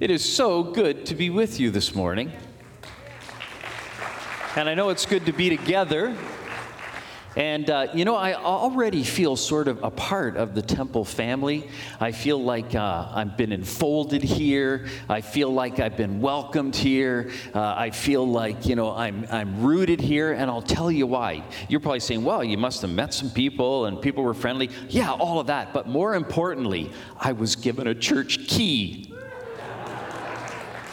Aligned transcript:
It 0.00 0.12
is 0.12 0.24
so 0.24 0.62
good 0.62 1.06
to 1.06 1.16
be 1.16 1.28
with 1.28 1.58
you 1.58 1.72
this 1.72 1.92
morning. 1.92 2.30
And 4.54 4.68
I 4.68 4.74
know 4.74 4.90
it's 4.90 5.04
good 5.04 5.26
to 5.26 5.32
be 5.32 5.48
together. 5.48 6.16
And, 7.34 7.68
uh, 7.68 7.88
you 7.92 8.04
know, 8.04 8.14
I 8.14 8.34
already 8.34 9.02
feel 9.02 9.34
sort 9.34 9.66
of 9.66 9.82
a 9.82 9.90
part 9.90 10.36
of 10.36 10.54
the 10.54 10.62
temple 10.62 11.04
family. 11.04 11.68
I 11.98 12.12
feel 12.12 12.40
like 12.40 12.76
uh, 12.76 13.08
I've 13.12 13.36
been 13.36 13.50
enfolded 13.50 14.22
here. 14.22 14.86
I 15.08 15.20
feel 15.20 15.52
like 15.52 15.80
I've 15.80 15.96
been 15.96 16.20
welcomed 16.20 16.76
here. 16.76 17.32
Uh, 17.52 17.74
I 17.76 17.90
feel 17.90 18.24
like, 18.24 18.66
you 18.66 18.76
know, 18.76 18.92
I'm, 18.92 19.26
I'm 19.32 19.64
rooted 19.64 20.00
here. 20.00 20.32
And 20.32 20.48
I'll 20.48 20.62
tell 20.62 20.92
you 20.92 21.08
why. 21.08 21.42
You're 21.68 21.80
probably 21.80 21.98
saying, 21.98 22.22
well, 22.22 22.44
you 22.44 22.56
must 22.56 22.82
have 22.82 22.92
met 22.92 23.14
some 23.14 23.30
people 23.30 23.86
and 23.86 24.00
people 24.00 24.22
were 24.22 24.34
friendly. 24.34 24.70
Yeah, 24.88 25.10
all 25.10 25.40
of 25.40 25.48
that. 25.48 25.72
But 25.72 25.88
more 25.88 26.14
importantly, 26.14 26.92
I 27.18 27.32
was 27.32 27.56
given 27.56 27.88
a 27.88 27.96
church 27.96 28.46
key. 28.46 29.07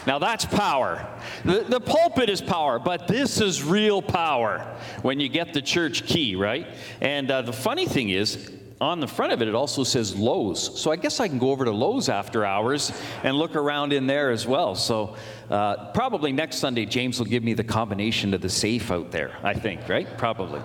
Now 0.06 0.18
that's 0.18 0.44
power. 0.44 1.06
The, 1.44 1.64
the 1.68 1.80
pulpit 1.80 2.30
is 2.30 2.40
power, 2.40 2.78
but 2.78 3.08
this 3.08 3.40
is 3.40 3.62
real 3.62 4.00
power 4.00 4.76
when 5.02 5.18
you 5.18 5.28
get 5.28 5.52
the 5.52 5.62
church 5.62 6.06
key, 6.06 6.36
right? 6.36 6.66
And 7.00 7.30
uh, 7.30 7.42
the 7.42 7.52
funny 7.52 7.86
thing 7.86 8.10
is, 8.10 8.52
on 8.80 9.00
the 9.00 9.06
front 9.06 9.32
of 9.32 9.40
it, 9.40 9.48
it 9.48 9.54
also 9.54 9.84
says 9.84 10.14
Lowe's. 10.14 10.78
So 10.78 10.90
I 10.90 10.96
guess 10.96 11.18
I 11.18 11.28
can 11.28 11.38
go 11.38 11.50
over 11.50 11.64
to 11.64 11.70
Lowe's 11.70 12.08
after 12.08 12.44
hours 12.44 12.92
and 13.22 13.36
look 13.36 13.56
around 13.56 13.92
in 13.92 14.06
there 14.06 14.30
as 14.30 14.46
well. 14.46 14.74
So 14.74 15.16
uh, 15.48 15.92
probably 15.92 16.30
next 16.30 16.56
Sunday, 16.56 16.84
James 16.84 17.18
will 17.18 17.26
give 17.26 17.42
me 17.42 17.54
the 17.54 17.64
combination 17.64 18.34
of 18.34 18.42
the 18.42 18.50
safe 18.50 18.90
out 18.90 19.10
there, 19.10 19.34
I 19.42 19.54
think, 19.54 19.88
right? 19.88 20.06
Probably. 20.18 20.60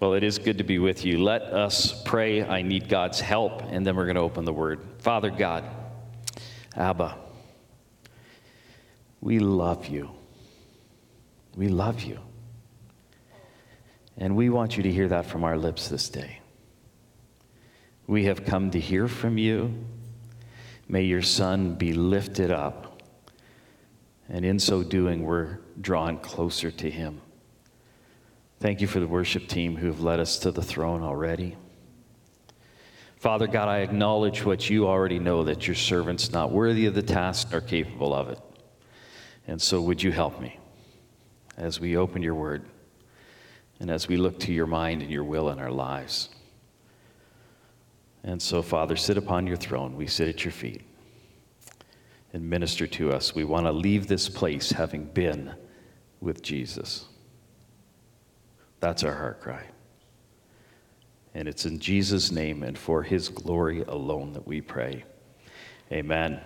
Well, 0.00 0.14
it 0.14 0.22
is 0.22 0.38
good 0.38 0.58
to 0.58 0.64
be 0.64 0.78
with 0.78 1.04
you. 1.04 1.22
Let 1.22 1.42
us 1.42 2.02
pray. 2.02 2.42
I 2.42 2.60
need 2.60 2.88
God's 2.88 3.20
help, 3.20 3.62
and 3.70 3.86
then 3.86 3.96
we're 3.96 4.06
going 4.06 4.16
to 4.16 4.22
open 4.22 4.44
the 4.44 4.52
word. 4.52 4.80
Father 4.98 5.30
God, 5.30 5.64
Abba, 6.76 7.16
we 9.22 9.38
love 9.38 9.86
you. 9.86 10.10
We 11.56 11.68
love 11.68 12.02
you. 12.02 12.18
And 14.18 14.36
we 14.36 14.50
want 14.50 14.76
you 14.76 14.82
to 14.82 14.92
hear 14.92 15.08
that 15.08 15.26
from 15.26 15.44
our 15.44 15.56
lips 15.56 15.88
this 15.88 16.08
day. 16.08 16.40
We 18.06 18.24
have 18.24 18.44
come 18.44 18.72
to 18.72 18.80
hear 18.80 19.08
from 19.08 19.38
you. 19.38 19.72
May 20.88 21.04
your 21.04 21.22
Son 21.22 21.76
be 21.76 21.92
lifted 21.92 22.50
up. 22.50 23.00
And 24.28 24.44
in 24.44 24.58
so 24.58 24.82
doing, 24.82 25.22
we're 25.22 25.58
drawn 25.80 26.18
closer 26.18 26.70
to 26.70 26.90
him. 26.90 27.20
Thank 28.58 28.80
you 28.80 28.86
for 28.86 29.00
the 29.00 29.06
worship 29.06 29.46
team 29.46 29.76
who 29.76 29.86
have 29.86 30.00
led 30.00 30.20
us 30.20 30.38
to 30.40 30.50
the 30.50 30.62
throne 30.62 31.02
already. 31.02 31.56
Father 33.16 33.46
God, 33.46 33.68
I 33.68 33.78
acknowledge 33.78 34.44
what 34.44 34.68
you 34.68 34.88
already 34.88 35.20
know 35.20 35.44
that 35.44 35.68
your 35.68 35.76
servant's 35.76 36.32
not 36.32 36.50
worthy 36.50 36.86
of 36.86 36.94
the 36.94 37.02
task 37.02 37.48
nor 37.52 37.60
capable 37.60 38.12
of 38.12 38.28
it. 38.28 38.38
And 39.46 39.60
so, 39.60 39.80
would 39.80 40.02
you 40.02 40.12
help 40.12 40.40
me 40.40 40.58
as 41.56 41.80
we 41.80 41.96
open 41.96 42.22
your 42.22 42.34
word 42.34 42.64
and 43.80 43.90
as 43.90 44.08
we 44.08 44.16
look 44.16 44.38
to 44.40 44.52
your 44.52 44.66
mind 44.66 45.02
and 45.02 45.10
your 45.10 45.24
will 45.24 45.50
in 45.50 45.58
our 45.58 45.70
lives? 45.70 46.28
And 48.24 48.40
so, 48.40 48.62
Father, 48.62 48.96
sit 48.96 49.18
upon 49.18 49.46
your 49.46 49.56
throne. 49.56 49.96
We 49.96 50.06
sit 50.06 50.28
at 50.28 50.44
your 50.44 50.52
feet 50.52 50.82
and 52.32 52.48
minister 52.48 52.86
to 52.86 53.12
us. 53.12 53.34
We 53.34 53.44
want 53.44 53.66
to 53.66 53.72
leave 53.72 54.06
this 54.06 54.28
place 54.28 54.70
having 54.70 55.04
been 55.04 55.52
with 56.20 56.42
Jesus. 56.42 57.06
That's 58.78 59.02
our 59.02 59.14
heart 59.14 59.40
cry. 59.40 59.64
And 61.34 61.48
it's 61.48 61.66
in 61.66 61.78
Jesus' 61.80 62.30
name 62.30 62.62
and 62.62 62.78
for 62.78 63.02
his 63.02 63.28
glory 63.28 63.82
alone 63.82 64.34
that 64.34 64.46
we 64.46 64.60
pray. 64.60 65.04
Amen 65.90 66.40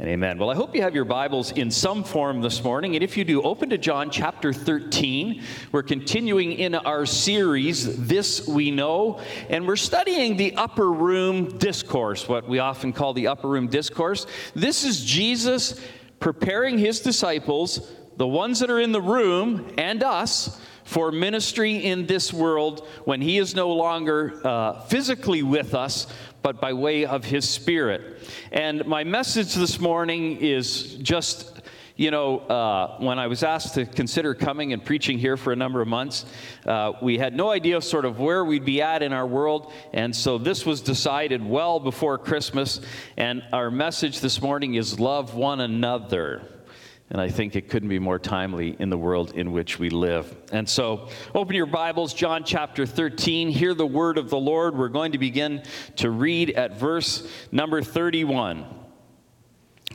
and 0.00 0.08
amen. 0.08 0.38
Well, 0.38 0.48
I 0.48 0.54
hope 0.54 0.74
you 0.74 0.80
have 0.80 0.94
your 0.94 1.04
Bibles 1.04 1.52
in 1.52 1.70
some 1.70 2.04
form 2.04 2.40
this 2.40 2.64
morning. 2.64 2.94
And 2.94 3.04
if 3.04 3.18
you 3.18 3.24
do, 3.24 3.42
open 3.42 3.68
to 3.68 3.76
John 3.76 4.08
chapter 4.10 4.50
13. 4.50 5.42
We're 5.72 5.82
continuing 5.82 6.52
in 6.52 6.74
our 6.74 7.04
series, 7.04 8.06
This 8.06 8.48
We 8.48 8.70
Know. 8.70 9.20
And 9.50 9.66
we're 9.66 9.76
studying 9.76 10.38
the 10.38 10.54
upper 10.54 10.90
room 10.90 11.58
discourse, 11.58 12.26
what 12.26 12.48
we 12.48 12.60
often 12.60 12.94
call 12.94 13.12
the 13.12 13.26
upper 13.26 13.46
room 13.46 13.66
discourse. 13.66 14.26
This 14.54 14.84
is 14.84 15.04
Jesus 15.04 15.78
preparing 16.18 16.78
his 16.78 17.00
disciples, 17.00 17.92
the 18.16 18.26
ones 18.26 18.60
that 18.60 18.70
are 18.70 18.80
in 18.80 18.92
the 18.92 19.02
room, 19.02 19.70
and 19.76 20.02
us 20.02 20.58
for 20.90 21.12
ministry 21.12 21.76
in 21.76 22.06
this 22.06 22.32
world 22.32 22.88
when 23.04 23.20
he 23.20 23.38
is 23.38 23.54
no 23.54 23.70
longer 23.70 24.40
uh, 24.44 24.80
physically 24.80 25.40
with 25.40 25.72
us, 25.72 26.08
but 26.42 26.60
by 26.60 26.72
way 26.72 27.04
of 27.04 27.24
his 27.24 27.48
spirit. 27.48 28.28
And 28.52 28.86
my 28.86 29.04
message 29.04 29.54
this 29.54 29.80
morning 29.80 30.38
is 30.38 30.94
just 30.96 31.60
you 32.00 32.10
know, 32.10 32.38
uh, 32.38 32.96
when 32.96 33.18
I 33.18 33.26
was 33.26 33.42
asked 33.42 33.74
to 33.74 33.84
consider 33.84 34.32
coming 34.32 34.72
and 34.72 34.82
preaching 34.82 35.18
here 35.18 35.36
for 35.36 35.52
a 35.52 35.56
number 35.56 35.82
of 35.82 35.88
months, 35.88 36.24
uh, 36.64 36.92
we 37.02 37.18
had 37.18 37.36
no 37.36 37.50
idea 37.50 37.78
sort 37.82 38.06
of 38.06 38.18
where 38.18 38.42
we'd 38.42 38.64
be 38.64 38.80
at 38.80 39.02
in 39.02 39.12
our 39.12 39.26
world. 39.26 39.70
And 39.92 40.16
so 40.16 40.38
this 40.38 40.64
was 40.64 40.80
decided 40.80 41.46
well 41.46 41.78
before 41.78 42.16
Christmas. 42.16 42.80
And 43.18 43.42
our 43.52 43.70
message 43.70 44.20
this 44.20 44.40
morning 44.40 44.76
is 44.76 44.98
love 44.98 45.34
one 45.34 45.60
another. 45.60 46.59
And 47.12 47.20
I 47.20 47.28
think 47.28 47.56
it 47.56 47.68
couldn't 47.68 47.88
be 47.88 47.98
more 47.98 48.20
timely 48.20 48.76
in 48.78 48.88
the 48.88 48.98
world 48.98 49.32
in 49.34 49.50
which 49.50 49.80
we 49.80 49.90
live. 49.90 50.32
And 50.52 50.68
so, 50.68 51.08
open 51.34 51.56
your 51.56 51.66
Bibles, 51.66 52.14
John 52.14 52.44
chapter 52.44 52.86
13. 52.86 53.48
Hear 53.48 53.74
the 53.74 53.86
word 53.86 54.16
of 54.16 54.30
the 54.30 54.38
Lord. 54.38 54.78
We're 54.78 54.88
going 54.88 55.12
to 55.12 55.18
begin 55.18 55.64
to 55.96 56.10
read 56.10 56.50
at 56.50 56.78
verse 56.78 57.28
number 57.50 57.82
31. 57.82 58.64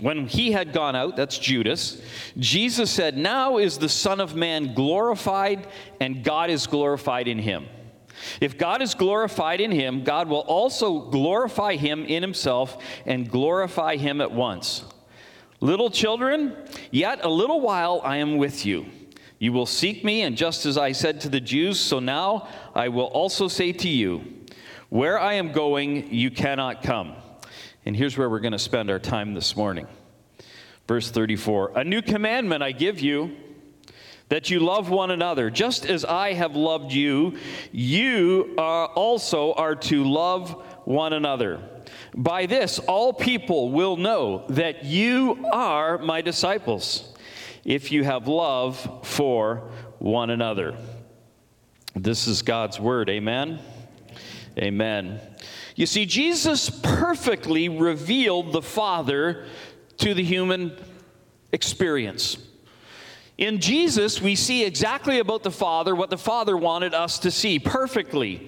When 0.01 0.27
he 0.27 0.51
had 0.51 0.73
gone 0.73 0.93
out, 0.93 1.15
that's 1.15 1.37
Judas, 1.37 2.01
Jesus 2.37 2.91
said, 2.91 3.17
Now 3.17 3.59
is 3.59 3.77
the 3.77 3.87
Son 3.87 4.19
of 4.19 4.35
Man 4.35 4.73
glorified, 4.73 5.67
and 6.01 6.21
God 6.21 6.49
is 6.49 6.67
glorified 6.67 7.29
in 7.29 7.39
him. 7.39 7.65
If 8.41 8.57
God 8.57 8.81
is 8.81 8.93
glorified 8.93 9.61
in 9.61 9.71
him, 9.71 10.03
God 10.03 10.27
will 10.27 10.39
also 10.39 10.99
glorify 10.99 11.77
him 11.77 12.03
in 12.03 12.21
himself 12.21 12.77
and 13.05 13.29
glorify 13.29 13.95
him 13.95 14.19
at 14.19 14.33
once. 14.33 14.83
Little 15.61 15.89
children, 15.89 16.55
yet 16.91 17.23
a 17.23 17.29
little 17.29 17.61
while 17.61 18.01
I 18.03 18.17
am 18.17 18.37
with 18.37 18.65
you. 18.65 18.85
You 19.39 19.53
will 19.53 19.65
seek 19.65 20.03
me, 20.03 20.21
and 20.21 20.35
just 20.35 20.65
as 20.65 20.77
I 20.77 20.91
said 20.91 21.21
to 21.21 21.29
the 21.29 21.39
Jews, 21.39 21.79
so 21.79 21.99
now 21.99 22.47
I 22.73 22.89
will 22.89 23.05
also 23.05 23.47
say 23.47 23.71
to 23.73 23.89
you, 23.89 24.23
Where 24.89 25.19
I 25.19 25.33
am 25.33 25.51
going, 25.51 26.13
you 26.13 26.31
cannot 26.31 26.83
come. 26.83 27.13
And 27.85 27.95
here's 27.95 28.17
where 28.17 28.29
we're 28.29 28.39
going 28.39 28.53
to 28.53 28.59
spend 28.59 28.89
our 28.89 28.99
time 28.99 29.33
this 29.33 29.55
morning. 29.55 29.87
Verse 30.87 31.09
34 31.09 31.73
A 31.75 31.83
new 31.83 32.01
commandment 32.01 32.63
I 32.63 32.71
give 32.71 32.99
you, 32.99 33.35
that 34.29 34.49
you 34.49 34.59
love 34.59 34.89
one 34.89 35.11
another. 35.11 35.49
Just 35.49 35.85
as 35.85 36.03
I 36.03 36.33
have 36.33 36.55
loved 36.55 36.91
you, 36.91 37.37
you 37.71 38.55
also 38.57 39.53
are 39.53 39.75
to 39.75 40.03
love 40.03 40.51
one 40.85 41.13
another. 41.13 41.61
By 42.15 42.45
this, 42.45 42.79
all 42.79 43.11
people 43.11 43.71
will 43.71 43.97
know 43.97 44.45
that 44.49 44.85
you 44.85 45.45
are 45.51 45.97
my 45.97 46.21
disciples, 46.21 47.13
if 47.65 47.91
you 47.91 48.05
have 48.05 48.29
love 48.29 49.05
for 49.05 49.69
one 49.99 50.29
another. 50.29 50.77
This 51.93 52.27
is 52.27 52.41
God's 52.41 52.79
word. 52.79 53.09
Amen. 53.09 53.59
Amen. 54.57 55.19
You 55.75 55.85
see, 55.85 56.05
Jesus 56.05 56.69
perfectly 56.69 57.67
revealed 57.67 58.53
the 58.53 58.61
Father 58.61 59.45
to 59.97 60.13
the 60.13 60.23
human 60.23 60.77
experience. 61.51 62.37
In 63.37 63.59
Jesus, 63.59 64.21
we 64.21 64.33
see 64.35 64.63
exactly 64.63 65.19
about 65.19 65.43
the 65.43 65.51
Father 65.51 65.93
what 65.93 66.09
the 66.09 66.17
Father 66.17 66.55
wanted 66.55 66.93
us 66.93 67.19
to 67.19 67.31
see 67.31 67.59
perfectly. 67.59 68.47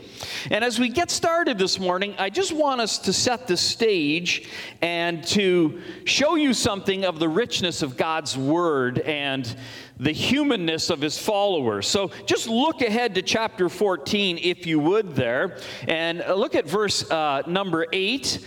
And 0.50 0.64
as 0.64 0.80
we 0.80 0.88
get 0.88 1.12
started 1.12 1.58
this 1.58 1.78
morning, 1.78 2.16
I 2.18 2.30
just 2.30 2.54
want 2.54 2.80
us 2.80 2.98
to 3.00 3.12
set 3.12 3.48
the 3.48 3.58
stage 3.58 4.48
and 4.82 5.28
to 5.28 5.82
show 6.06 6.36
you 6.36 6.54
something 6.54 7.04
of 7.04 7.20
the 7.20 7.28
richness 7.28 7.82
of 7.82 7.98
God's 7.98 8.38
Word 8.38 9.00
and 9.00 9.54
the 10.00 10.14
humanness 10.14 10.90
of 10.90 11.02
His 11.02 11.18
followers. 11.18 11.86
So 11.86 12.12
just 12.26 12.48
look 12.48 12.82
ahead 12.82 13.16
to 13.16 13.22
chapter 13.22 13.68
14, 13.68 14.40
if 14.42 14.66
you 14.66 14.80
would, 14.80 15.18
there, 15.18 15.58
and 15.86 16.20
look 16.20 16.56
at 16.56 16.66
verse 16.66 17.12
uh, 17.12 17.44
number 17.46 17.88
8. 17.92 18.40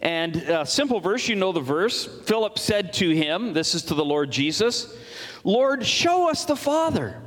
And 0.00 0.36
a 0.36 0.66
simple 0.66 1.00
verse, 1.00 1.26
you 1.28 1.36
know 1.36 1.52
the 1.52 1.60
verse. 1.60 2.06
Philip 2.24 2.58
said 2.58 2.92
to 2.94 3.10
him, 3.10 3.54
This 3.54 3.74
is 3.74 3.82
to 3.84 3.94
the 3.94 4.04
Lord 4.04 4.30
Jesus. 4.30 4.94
Lord, 5.42 5.86
show 5.86 6.28
us 6.28 6.44
the 6.44 6.56
Father. 6.56 7.20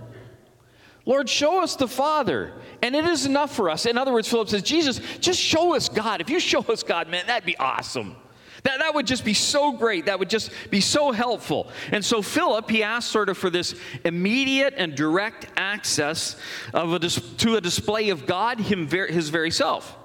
Lord, 1.06 1.27
show 1.27 1.63
us 1.63 1.75
the 1.75 1.88
Father. 1.88 2.54
And 2.81 2.95
it 2.95 3.06
is 3.06 3.25
enough 3.25 3.56
for 3.56 3.69
us. 3.69 3.86
In 3.86 3.98
other 3.98 4.13
words, 4.13 4.27
Philip 4.27 4.50
says, 4.50 4.62
Jesus, 4.62 5.00
just 5.19 5.39
show 5.39 5.75
us 5.75 5.89
God. 5.89 6.21
If 6.21 6.30
you 6.30 6.39
show 6.39 6.62
us 6.62 6.83
God, 6.83 7.10
man, 7.10 7.25
that'd 7.27 7.45
be 7.45 7.57
awesome. 7.57 8.16
That, 8.63 8.80
that 8.80 8.94
would 8.94 9.07
just 9.07 9.25
be 9.25 9.33
so 9.33 9.72
great. 9.72 10.06
That 10.06 10.19
would 10.19 10.30
just 10.30 10.51
be 10.69 10.81
so 10.81 11.12
helpful. 11.12 11.69
And 11.92 12.04
so 12.04 12.22
Philip, 12.22 12.69
he 12.69 12.83
asked 12.83 13.10
sort 13.10 13.30
of 13.30 13.38
for 13.38 13.50
this 13.50 13.74
immediate 14.04 14.74
and 14.77 14.95
direct 14.95 15.48
access 15.57 16.36
of 16.74 16.94
a, 16.94 17.00
to 17.00 17.56
a 17.56 17.62
display 17.62 18.10
of 18.10 18.25
God, 18.25 18.60
him, 18.60 18.88
his 18.88 19.30
very 19.30 19.51
self. 19.51 19.95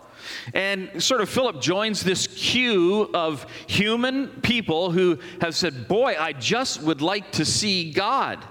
And 0.53 1.03
sort 1.03 1.21
of 1.21 1.29
Philip 1.29 1.61
joins 1.61 2.03
this 2.03 2.27
queue 2.27 3.11
of 3.15 3.47
human 3.67 4.29
people 4.43 4.91
who 4.91 5.19
have 5.41 5.57
said, 5.57 5.89
Boy, 5.89 6.17
I 6.19 6.33
just 6.33 6.83
would 6.83 7.03
like 7.03 7.33
to 7.33 7.45
see 7.45 7.93
God. 7.93 8.45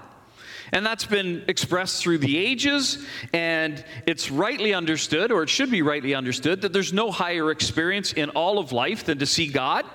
And 0.72 0.84
that's 0.84 1.06
been 1.06 1.44
expressed 1.48 2.02
through 2.02 2.18
the 2.18 2.36
ages, 2.36 3.06
and 3.32 3.86
it's 4.08 4.32
rightly 4.32 4.74
understood, 4.74 5.32
or 5.32 5.44
it 5.44 5.50
should 5.50 5.70
be 5.70 5.84
rightly 5.84 6.16
understood, 6.16 6.62
that 6.62 6.74
there's 6.74 6.92
no 6.92 7.12
higher 7.12 7.52
experience 7.52 8.14
in 8.14 8.32
all 8.32 8.58
of 8.58 8.72
life 8.72 9.04
than 9.04 9.20
to 9.20 9.28
see 9.28 9.48
God. 9.48 9.86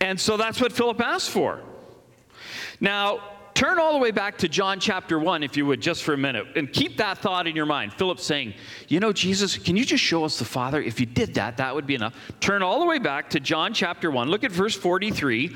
And 0.00 0.20
so 0.20 0.36
that's 0.36 0.60
what 0.60 0.72
Philip 0.72 1.00
asked 1.00 1.30
for. 1.30 1.60
Now, 2.80 3.33
turn 3.54 3.78
all 3.78 3.92
the 3.92 3.98
way 3.98 4.10
back 4.10 4.38
to 4.38 4.48
John 4.48 4.80
chapter 4.80 5.18
1, 5.18 5.42
if 5.42 5.56
you 5.56 5.66
would, 5.66 5.80
just 5.80 6.02
for 6.02 6.14
a 6.14 6.18
minute, 6.18 6.46
and 6.56 6.72
keep 6.72 6.96
that 6.98 7.18
thought 7.18 7.46
in 7.46 7.56
your 7.56 7.66
mind. 7.66 7.92
Philip 7.94 8.20
saying, 8.20 8.54
You 8.88 9.00
know, 9.00 9.12
Jesus, 9.12 9.56
can 9.56 9.76
you 9.76 9.84
just 9.84 10.02
show 10.02 10.24
us 10.24 10.38
the 10.38 10.44
Father? 10.44 10.82
If 10.82 11.00
you 11.00 11.06
did 11.06 11.34
that, 11.34 11.56
that 11.56 11.74
would 11.74 11.86
be 11.86 11.94
enough. 11.94 12.14
Turn 12.40 12.62
all 12.62 12.80
the 12.80 12.86
way 12.86 12.98
back 12.98 13.30
to 13.30 13.40
John 13.40 13.72
chapter 13.72 14.10
1. 14.10 14.28
Look 14.28 14.44
at 14.44 14.52
verse 14.52 14.74
43. 14.74 15.54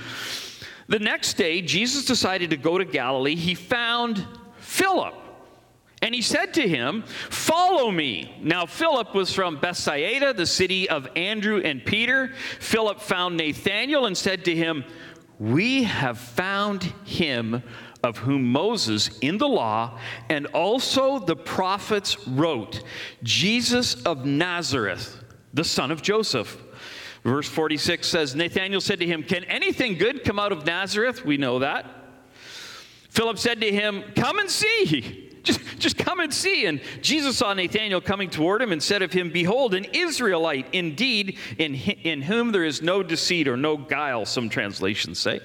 The 0.89 0.99
next 0.99 1.35
day, 1.35 1.61
Jesus 1.61 2.06
decided 2.06 2.50
to 2.50 2.56
go 2.56 2.79
to 2.79 2.85
Galilee. 2.85 3.37
He 3.37 3.55
found 3.55 4.25
Philip. 4.61 5.15
And 6.00 6.15
he 6.15 6.23
said 6.23 6.55
to 6.55 6.69
him, 6.69 7.03
Follow 7.03 7.91
me. 7.91 8.37
Now, 8.41 8.67
Philip 8.67 9.15
was 9.15 9.33
from 9.33 9.56
Bethsaida, 9.56 10.33
the 10.33 10.47
city 10.47 10.89
of 10.89 11.09
Andrew 11.17 11.61
and 11.61 11.85
Peter. 11.85 12.33
Philip 12.61 13.00
found 13.00 13.37
Nathanael 13.37 14.06
and 14.06 14.17
said 14.17 14.45
to 14.45 14.55
him, 14.55 14.85
We 15.39 15.83
have 15.85 16.19
found 16.19 16.85
him 17.05 17.62
of 18.03 18.19
whom 18.19 18.53
Moses 18.53 19.19
in 19.21 19.39
the 19.39 19.49
law 19.49 19.99
and 20.29 20.47
also 20.47 21.19
the 21.19 21.37
prophets 21.37 22.27
wrote, 22.29 22.83
Jesus 23.23 24.03
of 24.05 24.25
Nazareth, 24.25 25.23
the 25.53 25.65
son 25.65 25.91
of 25.91 26.03
Joseph. 26.03 26.62
Verse 27.25 27.49
46 27.49 28.06
says, 28.06 28.35
Nathanael 28.35 28.81
said 28.81 29.00
to 29.00 29.06
him, 29.06 29.23
Can 29.23 29.45
anything 29.45 29.99
good 29.99 30.25
come 30.25 30.39
out 30.39 30.53
of 30.53 30.65
Nazareth? 30.65 31.25
We 31.25 31.37
know 31.37 31.59
that. 31.59 31.87
Philip 33.11 33.39
said 33.39 33.61
to 33.61 33.73
him, 33.73 34.05
Come 34.15 34.39
and 34.39 34.50
see. 34.50 35.25
Just, 35.45 35.79
just 35.79 35.97
come 35.97 36.21
and 36.21 36.35
see. 36.35 36.67
And 36.67 36.83
Jesus 37.00 37.39
saw 37.39 37.55
Nathanael 37.55 38.03
coming 38.03 38.29
toward 38.29 38.61
him 38.61 38.71
and 38.71 38.83
said 38.83 39.00
of 39.00 39.15
him, 39.15 39.31
Behold, 39.31 39.73
an 39.73 39.87
Israelite, 39.95 40.67
indeed, 40.75 41.39
in, 41.56 41.75
in 41.75 42.21
whom 42.21 42.53
there 42.53 42.65
is 42.65 42.83
no 42.83 43.03
deceit 43.03 43.49
or 43.49 43.56
no 43.56 43.79
guile, 43.79 44.27
some 44.27 44.50
translations 44.50 45.19
say. 45.19 45.41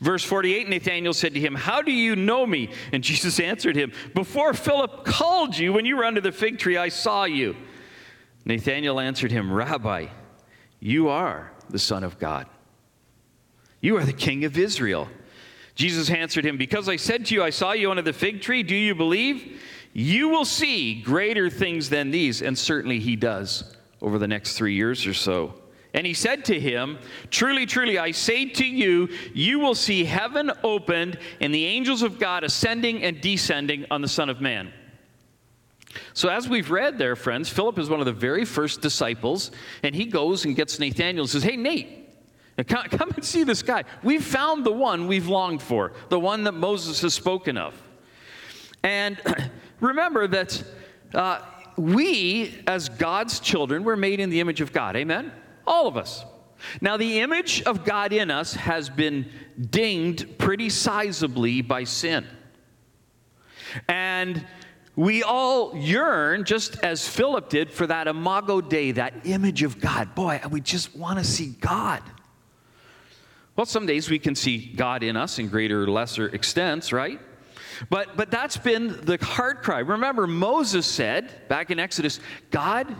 Verse 0.00 0.24
48 0.24 0.68
Nathanael 0.68 1.12
said 1.12 1.34
to 1.34 1.40
him, 1.40 1.54
How 1.54 1.82
do 1.82 1.92
you 1.92 2.16
know 2.16 2.46
me? 2.46 2.70
And 2.92 3.02
Jesus 3.02 3.38
answered 3.40 3.76
him, 3.76 3.92
Before 4.14 4.54
Philip 4.54 5.04
called 5.04 5.56
you, 5.56 5.72
when 5.72 5.84
you 5.84 5.96
were 5.96 6.04
under 6.04 6.20
the 6.20 6.32
fig 6.32 6.58
tree, 6.58 6.76
I 6.76 6.88
saw 6.88 7.24
you. 7.24 7.56
Nathanael 8.44 9.00
answered 9.00 9.32
him, 9.32 9.52
Rabbi, 9.52 10.06
you 10.80 11.08
are 11.08 11.52
the 11.70 11.78
Son 11.78 12.04
of 12.04 12.18
God. 12.18 12.46
You 13.80 13.96
are 13.96 14.04
the 14.04 14.12
King 14.12 14.44
of 14.44 14.58
Israel. 14.58 15.08
Jesus 15.74 16.10
answered 16.10 16.44
him, 16.44 16.56
Because 16.56 16.88
I 16.88 16.96
said 16.96 17.26
to 17.26 17.34
you, 17.34 17.42
I 17.42 17.50
saw 17.50 17.72
you 17.72 17.90
under 17.90 18.02
the 18.02 18.12
fig 18.12 18.40
tree, 18.40 18.62
do 18.62 18.74
you 18.74 18.94
believe? 18.94 19.60
You 19.92 20.28
will 20.28 20.44
see 20.44 21.02
greater 21.02 21.50
things 21.50 21.88
than 21.88 22.10
these. 22.10 22.42
And 22.42 22.58
certainly 22.58 22.98
he 22.98 23.16
does 23.16 23.74
over 24.00 24.18
the 24.18 24.28
next 24.28 24.56
three 24.56 24.74
years 24.74 25.06
or 25.06 25.14
so. 25.14 25.54
And 25.94 26.04
he 26.04 26.12
said 26.12 26.44
to 26.46 26.58
him, 26.60 26.98
Truly, 27.30 27.66
truly, 27.66 27.98
I 27.98 28.10
say 28.10 28.46
to 28.46 28.66
you, 28.66 29.08
you 29.32 29.60
will 29.60 29.76
see 29.76 30.04
heaven 30.04 30.50
opened 30.64 31.18
and 31.40 31.54
the 31.54 31.64
angels 31.64 32.02
of 32.02 32.18
God 32.18 32.42
ascending 32.42 33.04
and 33.04 33.20
descending 33.20 33.86
on 33.92 34.02
the 34.02 34.08
Son 34.08 34.28
of 34.28 34.40
Man. 34.40 34.72
So, 36.12 36.28
as 36.28 36.48
we've 36.48 36.72
read 36.72 36.98
there, 36.98 37.14
friends, 37.14 37.48
Philip 37.48 37.78
is 37.78 37.88
one 37.88 38.00
of 38.00 38.06
the 38.06 38.12
very 38.12 38.44
first 38.44 38.80
disciples, 38.80 39.52
and 39.84 39.94
he 39.94 40.06
goes 40.06 40.44
and 40.44 40.56
gets 40.56 40.80
Nathanael 40.80 41.22
and 41.22 41.30
says, 41.30 41.44
Hey, 41.44 41.56
Nate, 41.56 42.10
come, 42.66 42.86
come 42.88 43.12
and 43.12 43.24
see 43.24 43.44
this 43.44 43.62
guy. 43.62 43.84
We've 44.02 44.24
found 44.24 44.66
the 44.66 44.72
one 44.72 45.06
we've 45.06 45.28
longed 45.28 45.62
for, 45.62 45.92
the 46.08 46.18
one 46.18 46.42
that 46.44 46.52
Moses 46.52 47.00
has 47.02 47.14
spoken 47.14 47.56
of. 47.56 47.80
And 48.82 49.20
remember 49.80 50.26
that 50.26 50.64
uh, 51.14 51.42
we, 51.76 52.60
as 52.66 52.88
God's 52.88 53.38
children, 53.38 53.84
were 53.84 53.96
made 53.96 54.18
in 54.18 54.30
the 54.30 54.40
image 54.40 54.60
of 54.60 54.72
God. 54.72 54.96
Amen? 54.96 55.30
All 55.66 55.86
of 55.86 55.96
us. 55.96 56.24
Now, 56.80 56.96
the 56.96 57.20
image 57.20 57.62
of 57.62 57.84
God 57.84 58.12
in 58.12 58.30
us 58.30 58.54
has 58.54 58.88
been 58.88 59.30
dinged 59.70 60.38
pretty 60.38 60.68
sizably 60.68 61.66
by 61.66 61.84
sin. 61.84 62.26
And 63.88 64.46
we 64.96 65.22
all 65.22 65.76
yearn, 65.76 66.44
just 66.44 66.78
as 66.84 67.06
Philip 67.06 67.48
did, 67.48 67.70
for 67.70 67.86
that 67.86 68.06
imago 68.06 68.60
Dei, 68.60 68.92
that 68.92 69.26
image 69.26 69.62
of 69.62 69.80
God. 69.80 70.14
Boy, 70.14 70.40
we 70.50 70.60
just 70.60 70.96
want 70.96 71.18
to 71.18 71.24
see 71.24 71.54
God. 71.60 72.02
Well, 73.56 73.66
some 73.66 73.86
days 73.86 74.10
we 74.10 74.18
can 74.18 74.34
see 74.34 74.72
God 74.74 75.02
in 75.02 75.16
us 75.16 75.38
in 75.38 75.48
greater 75.48 75.84
or 75.84 75.86
lesser 75.88 76.28
extents, 76.28 76.92
right? 76.92 77.20
But, 77.90 78.16
but 78.16 78.30
that's 78.30 78.56
been 78.56 79.00
the 79.04 79.18
heart 79.22 79.62
cry. 79.62 79.80
Remember, 79.80 80.26
Moses 80.26 80.86
said 80.86 81.48
back 81.48 81.70
in 81.70 81.78
Exodus, 81.78 82.20
God, 82.50 82.94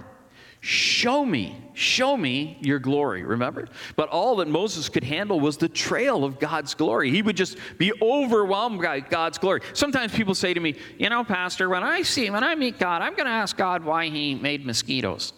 Show 0.64 1.26
me, 1.26 1.55
show 1.75 2.16
me 2.16 2.56
your 2.62 2.78
glory, 2.78 3.22
remember? 3.22 3.69
But 3.96 4.08
all 4.08 4.37
that 4.37 4.49
Moses 4.49 4.88
could 4.88 5.05
handle 5.05 5.38
was 5.38 5.58
the 5.58 5.69
trail 5.69 6.25
of 6.25 6.40
God's 6.40 6.72
glory. 6.72 7.11
He 7.11 7.20
would 7.20 7.37
just 7.37 7.58
be 7.76 7.93
overwhelmed 8.00 8.81
by 8.81 9.00
God's 9.00 9.37
glory. 9.37 9.61
Sometimes 9.75 10.14
people 10.14 10.34
say 10.34 10.55
to 10.55 10.61
me, 10.61 10.76
You 10.96 11.11
know, 11.11 11.22
Pastor, 11.22 11.69
when 11.69 11.82
I 11.82 12.00
see, 12.00 12.31
when 12.31 12.43
I 12.43 12.55
meet 12.55 12.78
God, 12.78 13.02
I'm 13.02 13.12
going 13.12 13.26
to 13.26 13.31
ask 13.31 13.58
God 13.58 13.84
why 13.84 14.08
he 14.08 14.37
made 14.37 14.64
mosquitoes. 14.64 15.34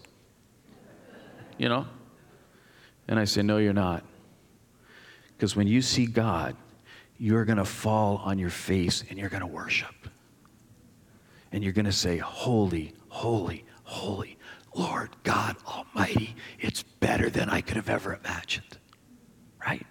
You 1.58 1.70
know? 1.70 1.86
And 3.08 3.18
I 3.18 3.24
say, 3.24 3.42
No, 3.42 3.56
you're 3.56 3.72
not. 3.72 4.04
Because 5.36 5.56
when 5.56 5.66
you 5.66 5.82
see 5.82 6.06
God, 6.06 6.54
you're 7.18 7.44
going 7.44 7.58
to 7.58 7.64
fall 7.64 8.18
on 8.18 8.38
your 8.38 8.50
face 8.50 9.02
and 9.10 9.18
you're 9.18 9.28
going 9.28 9.40
to 9.40 9.48
worship. 9.48 10.08
And 11.50 11.64
you're 11.64 11.72
going 11.72 11.86
to 11.86 11.90
say, 11.90 12.16
Holy, 12.16 12.94
holy, 13.08 13.64
holy 13.82 14.35
Lord 14.76 15.10
God 15.22 15.56
Almighty, 15.66 16.36
it's 16.60 16.82
better 16.82 17.30
than 17.30 17.48
I 17.48 17.62
could 17.62 17.76
have 17.76 17.88
ever 17.88 18.14
imagined. 18.14 18.78
Right? 19.64 19.86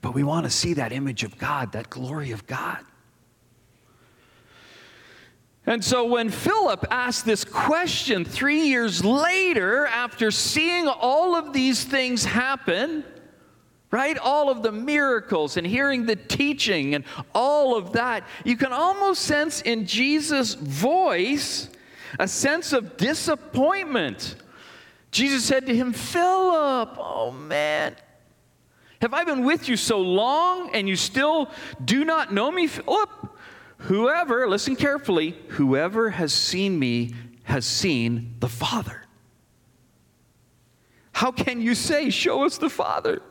But 0.00 0.14
we 0.14 0.22
want 0.22 0.44
to 0.44 0.50
see 0.50 0.74
that 0.74 0.92
image 0.92 1.24
of 1.24 1.36
God, 1.36 1.72
that 1.72 1.90
glory 1.90 2.30
of 2.30 2.46
God. 2.46 2.78
And 5.66 5.84
so 5.84 6.04
when 6.04 6.30
Philip 6.30 6.86
asked 6.90 7.24
this 7.24 7.44
question 7.44 8.24
three 8.24 8.62
years 8.68 9.04
later, 9.04 9.86
after 9.86 10.30
seeing 10.30 10.88
all 10.88 11.36
of 11.36 11.52
these 11.52 11.84
things 11.84 12.24
happen, 12.24 13.04
right? 13.92 14.18
All 14.18 14.50
of 14.50 14.62
the 14.62 14.72
miracles 14.72 15.56
and 15.56 15.66
hearing 15.66 16.06
the 16.06 16.16
teaching 16.16 16.94
and 16.94 17.04
all 17.32 17.76
of 17.76 17.92
that, 17.92 18.26
you 18.44 18.56
can 18.56 18.72
almost 18.72 19.22
sense 19.22 19.60
in 19.60 19.86
Jesus' 19.86 20.54
voice 20.54 21.68
a 22.18 22.28
sense 22.28 22.72
of 22.72 22.96
disappointment. 22.96 24.36
Jesus 25.10 25.44
said 25.44 25.66
to 25.66 25.76
him, 25.76 25.92
Philip, 25.92 26.96
oh 26.98 27.30
man, 27.30 27.94
have 29.00 29.12
I 29.14 29.24
been 29.24 29.44
with 29.44 29.68
you 29.68 29.76
so 29.76 30.00
long 30.00 30.70
and 30.74 30.88
you 30.88 30.96
still 30.96 31.50
do 31.84 32.04
not 32.04 32.32
know 32.32 32.50
me? 32.50 32.66
Philip, 32.66 33.10
whoever, 33.78 34.48
listen 34.48 34.76
carefully, 34.76 35.36
whoever 35.48 36.10
has 36.10 36.32
seen 36.32 36.78
me 36.78 37.14
has 37.44 37.66
seen 37.66 38.36
the 38.40 38.48
Father. 38.48 39.02
How 41.12 41.30
can 41.30 41.60
you 41.60 41.74
say, 41.74 42.10
Show 42.10 42.44
us 42.44 42.58
the 42.58 42.70
Father? 42.70 43.22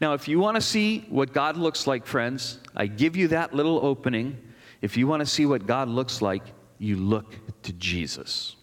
Now, 0.00 0.14
if 0.14 0.26
you 0.26 0.40
want 0.40 0.54
to 0.54 0.60
see 0.60 1.00
what 1.10 1.32
God 1.32 1.56
looks 1.56 1.86
like, 1.86 2.06
friends, 2.06 2.58
I 2.74 2.86
give 2.86 3.16
you 3.16 3.28
that 3.28 3.54
little 3.54 3.84
opening. 3.84 4.38
If 4.80 4.96
you 4.96 5.06
want 5.06 5.20
to 5.20 5.26
see 5.26 5.44
what 5.44 5.66
God 5.66 5.88
looks 5.88 6.22
like, 6.22 6.42
you 6.80 6.96
look 6.96 7.34
to 7.62 7.72
Jesus. 7.74 8.56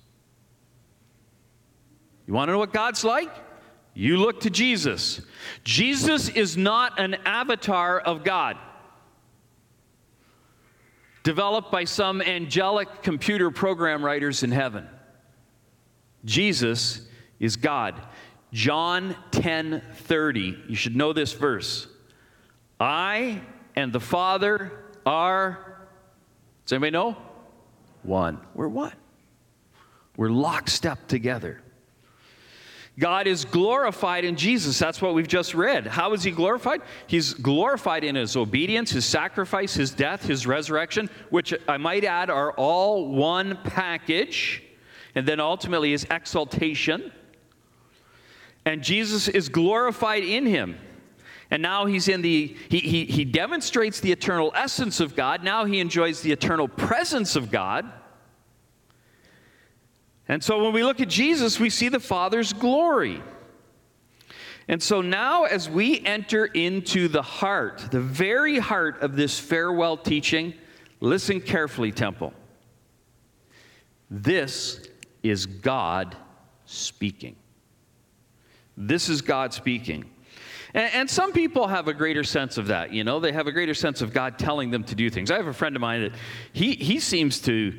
You 2.25 2.33
want 2.33 2.49
to 2.49 2.53
know 2.53 2.57
what 2.57 2.73
God's 2.73 3.03
like? 3.03 3.31
You 3.93 4.17
look 4.17 4.41
to 4.41 4.49
Jesus. 4.49 5.21
Jesus 5.63 6.27
is 6.27 6.57
not 6.57 6.99
an 6.99 7.15
avatar 7.25 7.99
of 7.99 8.23
God 8.23 8.57
developed 11.23 11.71
by 11.71 11.83
some 11.83 12.21
angelic 12.21 13.03
computer 13.03 13.51
program 13.51 14.03
writers 14.03 14.43
in 14.43 14.51
heaven. 14.51 14.87
Jesus 16.25 17.01
is 17.39 17.55
God. 17.55 18.01
John 18.51 19.15
10 19.31 19.83
30. 19.93 20.57
You 20.67 20.75
should 20.75 20.95
know 20.95 21.13
this 21.13 21.33
verse. 21.33 21.87
I 22.79 23.41
and 23.75 23.93
the 23.93 23.99
Father 23.99 24.71
are, 25.05 25.85
does 26.65 26.73
anybody 26.73 26.91
know? 26.91 27.17
One. 28.07 28.39
We're 28.55 28.67
one. 28.67 28.93
We're 30.15 30.29
lockstep 30.29 31.07
together. 31.07 31.61
God 32.99 33.27
is 33.27 33.45
glorified 33.45 34.25
in 34.25 34.35
Jesus. 34.35 34.79
That's 34.79 34.99
what 34.99 35.13
we've 35.13 35.27
just 35.27 35.53
read. 35.53 35.85
How 35.85 36.13
is 36.13 36.23
he 36.23 36.31
glorified? 36.31 36.81
He's 37.05 37.35
glorified 37.35 38.03
in 38.03 38.15
his 38.15 38.35
obedience, 38.35 38.89
his 38.89 39.05
sacrifice, 39.05 39.75
his 39.75 39.91
death, 39.91 40.25
his 40.25 40.47
resurrection, 40.47 41.07
which 41.29 41.53
I 41.67 41.77
might 41.77 42.03
add 42.03 42.31
are 42.31 42.53
all 42.53 43.07
one 43.09 43.59
package. 43.63 44.63
and 45.13 45.27
then 45.27 45.39
ultimately 45.39 45.91
his 45.91 46.05
exaltation. 46.11 47.11
And 48.65 48.83
Jesus 48.83 49.27
is 49.27 49.49
glorified 49.49 50.23
in 50.23 50.45
him. 50.45 50.77
And 51.49 51.61
now 51.61 51.85
he's 51.85 52.07
in 52.07 52.21
the, 52.21 52.55
he, 52.69 52.79
he, 52.79 53.05
he 53.05 53.25
demonstrates 53.25 53.99
the 53.99 54.11
eternal 54.11 54.51
essence 54.53 54.99
of 54.99 55.15
God. 55.15 55.43
Now 55.43 55.65
he 55.65 55.79
enjoys 55.79 56.21
the 56.21 56.31
eternal 56.31 56.67
presence 56.67 57.35
of 57.35 57.51
God. 57.51 57.89
And 60.27 60.43
so 60.43 60.63
when 60.63 60.73
we 60.73 60.83
look 60.83 60.99
at 60.99 61.07
Jesus, 61.07 61.59
we 61.59 61.69
see 61.69 61.87
the 61.87 62.01
Father's 62.01 62.51
glory. 62.51 63.21
And 64.67 64.83
so 64.83 64.99
now, 64.99 65.45
as 65.45 65.69
we 65.69 66.05
enter 66.05 66.45
into 66.45 67.07
the 67.07 67.21
heart, 67.21 67.87
the 67.91 68.01
very 68.01 68.59
heart 68.59 69.01
of 69.01 69.15
this 69.15 69.39
farewell 69.39 69.95
teaching, 69.95 70.53
listen 70.99 71.39
carefully, 71.39 71.93
Temple. 71.93 72.33
This 74.11 74.85
is 75.23 75.45
God 75.45 76.17
speaking. 76.65 77.37
This 78.75 79.07
is 79.07 79.21
God 79.21 79.53
speaking. 79.53 80.09
And, 80.73 80.93
and, 80.93 81.09
some 81.09 81.31
people 81.31 81.67
have 81.67 81.87
a 81.87 81.93
greater 81.93 82.23
sense 82.23 82.57
of 82.57 82.67
that, 82.67 82.91
you 82.91 83.03
know, 83.03 83.19
they 83.19 83.31
have 83.31 83.47
a 83.47 83.51
greater 83.51 83.73
sense 83.73 84.01
of 84.01 84.13
God 84.13 84.37
telling 84.37 84.71
them 84.71 84.83
to 84.85 84.95
do 84.95 85.09
things. 85.09 85.31
I 85.31 85.37
have 85.37 85.47
a 85.47 85.53
friend 85.53 85.75
of 85.75 85.81
mine 85.81 86.01
that 86.03 86.11
he, 86.53 86.75
he 86.75 86.99
seems 86.99 87.39
to, 87.41 87.73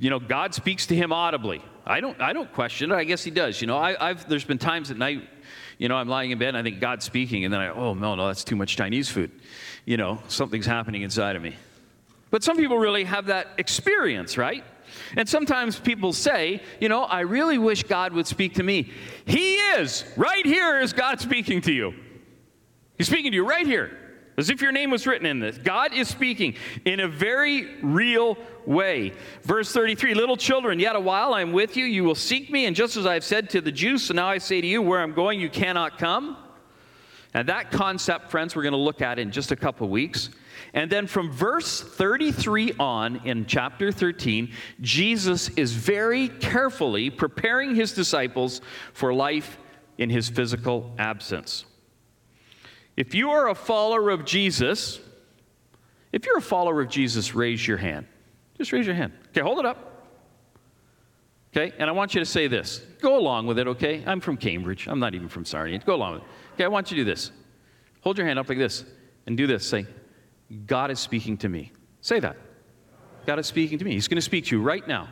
you 0.00 0.10
know, 0.10 0.18
God 0.20 0.54
speaks 0.54 0.86
to 0.86 0.96
him 0.96 1.12
audibly. 1.12 1.62
I 1.86 2.00
don't, 2.00 2.20
I 2.20 2.32
don't 2.32 2.52
question 2.52 2.92
it. 2.92 2.94
I 2.94 3.04
guess 3.04 3.24
he 3.24 3.30
does. 3.30 3.60
You 3.60 3.66
know, 3.66 3.78
I, 3.78 4.08
have 4.08 4.28
there's 4.28 4.44
been 4.44 4.58
times 4.58 4.90
at 4.90 4.96
night, 4.96 5.28
you 5.78 5.88
know, 5.88 5.96
I'm 5.96 6.08
lying 6.08 6.30
in 6.30 6.38
bed 6.38 6.48
and 6.48 6.58
I 6.58 6.62
think 6.62 6.80
God's 6.80 7.04
speaking, 7.04 7.44
and 7.44 7.52
then 7.52 7.60
I, 7.60 7.68
oh, 7.68 7.94
no, 7.94 8.14
no, 8.14 8.26
that's 8.26 8.44
too 8.44 8.56
much 8.56 8.76
Chinese 8.76 9.08
food. 9.08 9.30
You 9.84 9.96
know, 9.96 10.20
something's 10.28 10.66
happening 10.66 11.02
inside 11.02 11.36
of 11.36 11.42
me. 11.42 11.56
But 12.30 12.44
some 12.44 12.56
people 12.56 12.78
really 12.78 13.04
have 13.04 13.26
that 13.26 13.48
experience, 13.56 14.36
right? 14.36 14.64
And 15.16 15.28
sometimes 15.28 15.78
people 15.78 16.12
say, 16.12 16.62
you 16.80 16.88
know, 16.88 17.04
I 17.04 17.20
really 17.20 17.58
wish 17.58 17.82
God 17.84 18.12
would 18.12 18.26
speak 18.26 18.54
to 18.54 18.62
me. 18.62 18.90
He 19.24 19.56
is. 19.56 20.04
Right 20.16 20.44
here 20.44 20.80
is 20.80 20.92
God 20.92 21.20
speaking 21.20 21.60
to 21.62 21.72
you. 21.72 21.94
He's 22.96 23.06
speaking 23.06 23.30
to 23.30 23.36
you 23.36 23.46
right 23.46 23.66
here, 23.66 23.96
as 24.36 24.50
if 24.50 24.60
your 24.60 24.72
name 24.72 24.90
was 24.90 25.06
written 25.06 25.26
in 25.26 25.38
this. 25.38 25.56
God 25.56 25.94
is 25.94 26.08
speaking 26.08 26.56
in 26.84 27.00
a 27.00 27.08
very 27.08 27.76
real 27.82 28.36
way. 28.66 29.12
Verse 29.42 29.72
33 29.72 30.14
Little 30.14 30.36
children, 30.36 30.80
yet 30.80 30.96
a 30.96 31.00
while 31.00 31.32
I 31.32 31.40
am 31.40 31.52
with 31.52 31.76
you. 31.76 31.84
You 31.84 32.04
will 32.04 32.16
seek 32.16 32.50
me. 32.50 32.66
And 32.66 32.74
just 32.74 32.96
as 32.96 33.06
I 33.06 33.14
have 33.14 33.24
said 33.24 33.50
to 33.50 33.60
the 33.60 33.72
Jews, 33.72 34.04
so 34.04 34.14
now 34.14 34.28
I 34.28 34.38
say 34.38 34.60
to 34.60 34.66
you, 34.66 34.82
where 34.82 35.00
I'm 35.00 35.14
going, 35.14 35.40
you 35.40 35.48
cannot 35.48 35.98
come. 35.98 36.36
And 37.34 37.48
that 37.48 37.70
concept, 37.70 38.30
friends, 38.30 38.56
we're 38.56 38.62
going 38.62 38.72
to 38.72 38.78
look 38.78 39.02
at 39.02 39.18
in 39.18 39.30
just 39.30 39.52
a 39.52 39.56
couple 39.56 39.88
weeks. 39.88 40.30
And 40.74 40.90
then 40.90 41.06
from 41.06 41.30
verse 41.30 41.80
33 41.80 42.74
on 42.78 43.26
in 43.26 43.46
chapter 43.46 43.90
13, 43.90 44.52
Jesus 44.80 45.48
is 45.50 45.72
very 45.72 46.28
carefully 46.28 47.10
preparing 47.10 47.74
his 47.74 47.92
disciples 47.92 48.60
for 48.92 49.14
life 49.14 49.58
in 49.96 50.10
his 50.10 50.28
physical 50.28 50.92
absence. 50.98 51.64
If 52.96 53.14
you 53.14 53.30
are 53.30 53.48
a 53.48 53.54
follower 53.54 54.10
of 54.10 54.24
Jesus, 54.24 55.00
if 56.12 56.26
you're 56.26 56.38
a 56.38 56.42
follower 56.42 56.80
of 56.80 56.88
Jesus, 56.88 57.34
raise 57.34 57.66
your 57.66 57.76
hand. 57.76 58.06
Just 58.56 58.72
raise 58.72 58.86
your 58.86 58.94
hand. 58.94 59.12
Okay, 59.28 59.40
hold 59.40 59.58
it 59.58 59.66
up. 59.66 59.88
Okay, 61.56 61.74
and 61.78 61.88
I 61.88 61.92
want 61.92 62.14
you 62.14 62.20
to 62.20 62.26
say 62.26 62.46
this. 62.46 62.82
Go 63.00 63.18
along 63.18 63.46
with 63.46 63.58
it, 63.58 63.66
okay? 63.68 64.02
I'm 64.06 64.20
from 64.20 64.36
Cambridge. 64.36 64.86
I'm 64.86 65.00
not 65.00 65.14
even 65.14 65.28
from 65.28 65.44
Sarnia. 65.44 65.78
Go 65.78 65.94
along 65.94 66.14
with 66.14 66.22
it. 66.22 66.28
Okay, 66.54 66.64
I 66.64 66.68
want 66.68 66.90
you 66.90 66.96
to 66.96 67.04
do 67.04 67.10
this. 67.10 67.30
Hold 68.02 68.18
your 68.18 68.26
hand 68.26 68.38
up 68.38 68.48
like 68.48 68.58
this 68.58 68.84
and 69.26 69.36
do 69.36 69.46
this. 69.46 69.66
Say, 69.66 69.86
God 70.66 70.90
is 70.90 70.98
speaking 70.98 71.36
to 71.38 71.48
me. 71.48 71.72
Say 72.00 72.20
that. 72.20 72.36
God 73.26 73.38
is 73.38 73.46
speaking 73.46 73.78
to 73.78 73.84
me. 73.84 73.92
He's 73.92 74.08
going 74.08 74.16
to 74.16 74.22
speak 74.22 74.46
to 74.46 74.56
you 74.56 74.62
right 74.62 74.86
now. 74.86 75.08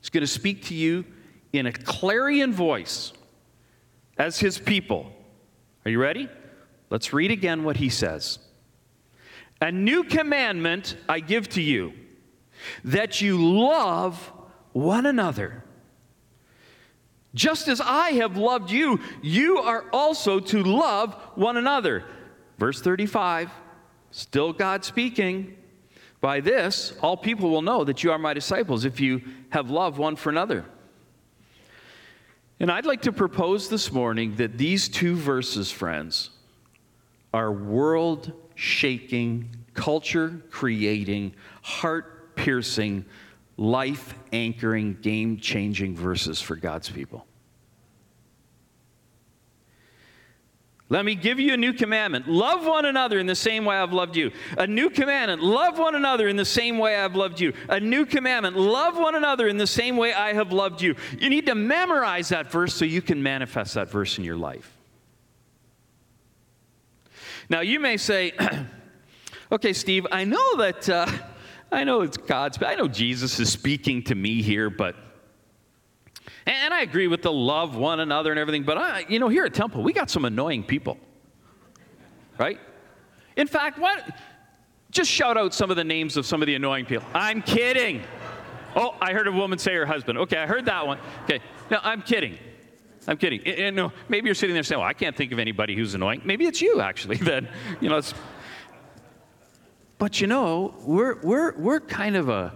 He's 0.00 0.10
going 0.10 0.22
to 0.22 0.26
speak 0.26 0.64
to 0.64 0.74
you 0.74 1.04
in 1.52 1.66
a 1.66 1.72
clarion 1.72 2.52
voice 2.52 3.12
as 4.18 4.38
his 4.38 4.58
people. 4.58 5.10
Are 5.84 5.90
you 5.90 6.00
ready? 6.00 6.28
Let's 6.90 7.12
read 7.12 7.30
again 7.30 7.64
what 7.64 7.76
he 7.76 7.88
says. 7.88 8.38
A 9.60 9.72
new 9.72 10.04
commandment 10.04 10.96
I 11.08 11.20
give 11.20 11.48
to 11.50 11.62
you 11.62 11.94
that 12.84 13.20
you 13.20 13.38
love 13.58 14.32
one 14.72 15.06
another. 15.06 15.64
Just 17.34 17.66
as 17.68 17.80
I 17.80 18.10
have 18.10 18.36
loved 18.36 18.70
you, 18.70 19.00
you 19.22 19.58
are 19.58 19.86
also 19.92 20.38
to 20.38 20.62
love 20.62 21.14
one 21.34 21.56
another. 21.56 22.04
Verse 22.58 22.80
35 22.80 23.50
Still 24.16 24.52
God 24.52 24.84
speaking. 24.84 25.56
By 26.20 26.38
this, 26.38 26.92
all 27.02 27.16
people 27.16 27.50
will 27.50 27.62
know 27.62 27.82
that 27.82 28.04
you 28.04 28.12
are 28.12 28.18
my 28.18 28.32
disciples 28.32 28.84
if 28.84 29.00
you 29.00 29.22
have 29.50 29.70
love 29.70 29.98
one 29.98 30.14
for 30.14 30.30
another. 30.30 30.64
And 32.60 32.70
I'd 32.70 32.86
like 32.86 33.02
to 33.02 33.12
propose 33.12 33.68
this 33.68 33.90
morning 33.90 34.36
that 34.36 34.56
these 34.56 34.88
two 34.88 35.16
verses, 35.16 35.72
friends, 35.72 36.30
are 37.32 37.50
world 37.50 38.32
shaking, 38.54 39.50
culture 39.74 40.40
creating, 40.48 41.34
heart 41.62 42.36
piercing, 42.36 43.04
life 43.56 44.14
anchoring, 44.32 44.96
game 45.02 45.38
changing 45.38 45.96
verses 45.96 46.40
for 46.40 46.54
God's 46.54 46.88
people. 46.88 47.26
Let 50.94 51.04
me 51.04 51.16
give 51.16 51.40
you 51.40 51.54
a 51.54 51.56
new 51.56 51.72
commandment. 51.72 52.28
Love 52.28 52.64
one 52.64 52.84
another 52.84 53.18
in 53.18 53.26
the 53.26 53.34
same 53.34 53.64
way 53.64 53.74
I've 53.74 53.92
loved 53.92 54.14
you. 54.14 54.30
A 54.56 54.64
new 54.64 54.88
commandment. 54.88 55.42
Love 55.42 55.76
one 55.76 55.96
another 55.96 56.28
in 56.28 56.36
the 56.36 56.44
same 56.44 56.78
way 56.78 56.94
I've 56.94 57.16
loved 57.16 57.40
you. 57.40 57.52
A 57.68 57.80
new 57.80 58.06
commandment. 58.06 58.56
Love 58.56 58.96
one 58.96 59.16
another 59.16 59.48
in 59.48 59.56
the 59.56 59.66
same 59.66 59.96
way 59.96 60.14
I 60.14 60.34
have 60.34 60.52
loved 60.52 60.82
you. 60.82 60.94
You 61.18 61.30
need 61.30 61.46
to 61.46 61.56
memorize 61.56 62.28
that 62.28 62.48
verse 62.48 62.76
so 62.76 62.84
you 62.84 63.02
can 63.02 63.20
manifest 63.24 63.74
that 63.74 63.90
verse 63.90 64.18
in 64.18 64.24
your 64.24 64.36
life. 64.36 64.70
Now, 67.50 67.62
you 67.62 67.80
may 67.80 67.96
say, 67.96 68.32
okay, 69.50 69.72
Steve, 69.72 70.06
I 70.12 70.22
know 70.22 70.58
that, 70.58 70.88
uh, 70.88 71.10
I 71.72 71.82
know 71.82 72.02
it's 72.02 72.18
God's, 72.18 72.62
I 72.62 72.76
know 72.76 72.86
Jesus 72.86 73.40
is 73.40 73.50
speaking 73.50 74.04
to 74.04 74.14
me 74.14 74.42
here, 74.42 74.70
but 74.70 74.94
and 76.46 76.74
I 76.74 76.82
agree 76.82 77.06
with 77.06 77.22
the 77.22 77.32
love 77.32 77.76
one 77.76 78.00
another 78.00 78.30
and 78.30 78.38
everything, 78.38 78.64
but 78.64 78.78
I, 78.78 79.06
you 79.08 79.18
know, 79.18 79.28
here 79.28 79.44
at 79.44 79.54
Temple, 79.54 79.82
we 79.82 79.92
got 79.92 80.10
some 80.10 80.24
annoying 80.24 80.64
people, 80.64 80.98
right? 82.38 82.58
In 83.36 83.46
fact, 83.46 83.78
what? 83.78 84.18
Just 84.90 85.10
shout 85.10 85.36
out 85.36 85.54
some 85.54 85.70
of 85.70 85.76
the 85.76 85.84
names 85.84 86.16
of 86.16 86.26
some 86.26 86.42
of 86.42 86.46
the 86.46 86.54
annoying 86.54 86.86
people. 86.86 87.06
I'm 87.14 87.42
kidding. 87.42 88.02
Oh, 88.76 88.94
I 89.00 89.12
heard 89.12 89.28
a 89.28 89.32
woman 89.32 89.58
say 89.58 89.74
her 89.74 89.86
husband. 89.86 90.18
Okay, 90.18 90.36
I 90.36 90.46
heard 90.46 90.66
that 90.66 90.86
one. 90.86 90.98
Okay, 91.24 91.40
no, 91.70 91.78
I'm 91.82 92.02
kidding. 92.02 92.38
I'm 93.06 93.16
kidding. 93.16 93.46
And, 93.46 93.90
maybe 94.08 94.26
you're 94.26 94.34
sitting 94.34 94.54
there 94.54 94.62
saying, 94.62 94.80
"Well, 94.80 94.88
I 94.88 94.94
can't 94.94 95.16
think 95.16 95.32
of 95.32 95.38
anybody 95.38 95.76
who's 95.76 95.94
annoying." 95.94 96.22
Maybe 96.24 96.46
it's 96.46 96.62
you, 96.62 96.80
actually. 96.80 97.16
Then, 97.24 97.48
you 97.80 97.88
know. 97.88 97.96
It's... 97.96 98.14
But 99.98 100.20
you 100.20 100.26
know, 100.26 100.74
we're 100.80 101.20
we're 101.20 101.56
we're 101.56 101.80
kind 101.80 102.16
of 102.16 102.28
a 102.28 102.52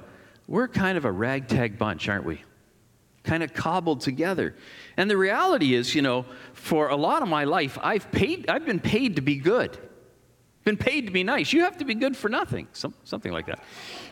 we're 0.47 0.69
kind 0.69 0.99
of 0.99 1.05
a 1.05 1.13
ragtag 1.13 1.79
bunch, 1.79 2.09
aren't 2.09 2.25
we? 2.25 2.43
Kind 3.29 3.43
of 3.43 3.53
cobbled 3.53 4.01
together. 4.01 4.55
And 4.97 5.11
the 5.11 5.17
reality 5.19 5.75
is, 5.75 5.95
you 5.95 6.01
know, 6.01 6.25
for 6.55 6.89
a 6.89 6.97
lot 6.97 7.21
of 7.21 7.29
my 7.29 7.45
life, 7.45 7.77
I've 7.83 8.11
paid, 8.11 8.49
I've 8.49 8.65
been 8.65 8.81
paid 8.81 9.17
to 9.17 9.23
be 9.23 9.37
good, 9.37 9.77
been 10.65 10.79
paid 10.79 11.05
to 11.05 11.13
be 11.13 11.25
nice. 11.25 11.53
You 11.53 11.61
have 11.65 11.77
to 11.77 11.85
be 11.85 11.95
good 11.95 12.17
for 12.17 12.31
nothing, 12.31 12.69
Some, 12.73 12.95
something 13.05 13.31
like 13.31 13.45
that, 13.45 13.63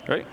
right? 0.07 0.27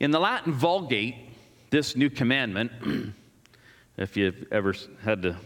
In 0.00 0.12
the 0.12 0.18
Latin 0.18 0.54
Vulgate, 0.54 1.14
this 1.68 1.94
new 1.94 2.08
commandment, 2.08 2.72
if 3.98 4.16
you've 4.16 4.46
ever 4.50 4.74
had 5.04 5.20
to 5.24 5.36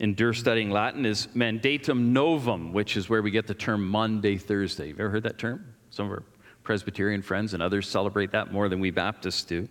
endure 0.00 0.34
studying 0.34 0.68
Latin, 0.68 1.06
is 1.06 1.28
mandatum 1.28 2.06
novum, 2.06 2.72
which 2.72 2.96
is 2.96 3.08
where 3.08 3.22
we 3.22 3.30
get 3.30 3.46
the 3.46 3.54
term 3.54 3.86
Maundy 3.86 4.36
Thursday. 4.36 4.88
Have 4.88 4.98
you 4.98 5.04
ever 5.04 5.12
heard 5.12 5.22
that 5.22 5.38
term? 5.38 5.75
Some 5.90 6.06
of 6.06 6.12
our 6.12 6.22
Presbyterian 6.62 7.22
friends 7.22 7.54
and 7.54 7.62
others 7.62 7.88
celebrate 7.88 8.32
that 8.32 8.52
more 8.52 8.68
than 8.68 8.80
we 8.80 8.90
Baptists 8.90 9.44
do. 9.44 9.68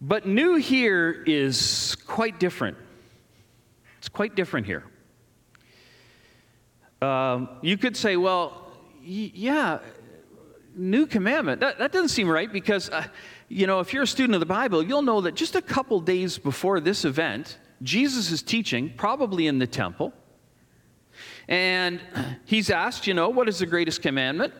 But 0.00 0.26
new 0.26 0.56
here 0.56 1.24
is 1.26 1.96
quite 2.06 2.38
different. 2.38 2.76
It's 3.98 4.08
quite 4.08 4.36
different 4.36 4.66
here. 4.66 4.84
Um, 7.02 7.48
you 7.62 7.76
could 7.76 7.96
say, 7.96 8.16
well, 8.16 8.70
y- 9.00 9.32
yeah, 9.34 9.78
new 10.74 11.06
commandment. 11.06 11.60
That, 11.60 11.78
that 11.78 11.92
doesn't 11.92 12.10
seem 12.10 12.28
right 12.28 12.52
because, 12.52 12.90
uh, 12.90 13.04
you 13.48 13.66
know, 13.66 13.80
if 13.80 13.92
you're 13.92 14.04
a 14.04 14.06
student 14.06 14.34
of 14.34 14.40
the 14.40 14.46
Bible, 14.46 14.82
you'll 14.82 15.02
know 15.02 15.20
that 15.22 15.34
just 15.34 15.56
a 15.56 15.62
couple 15.62 16.00
days 16.00 16.38
before 16.38 16.80
this 16.80 17.04
event, 17.04 17.58
Jesus 17.82 18.30
is 18.30 18.42
teaching, 18.42 18.92
probably 18.96 19.46
in 19.46 19.58
the 19.58 19.66
temple. 19.66 20.12
And 21.48 22.00
he's 22.44 22.70
asked, 22.70 23.06
you 23.06 23.14
know, 23.14 23.30
what 23.30 23.48
is 23.48 23.58
the 23.58 23.66
greatest 23.66 24.02
commandment? 24.02 24.52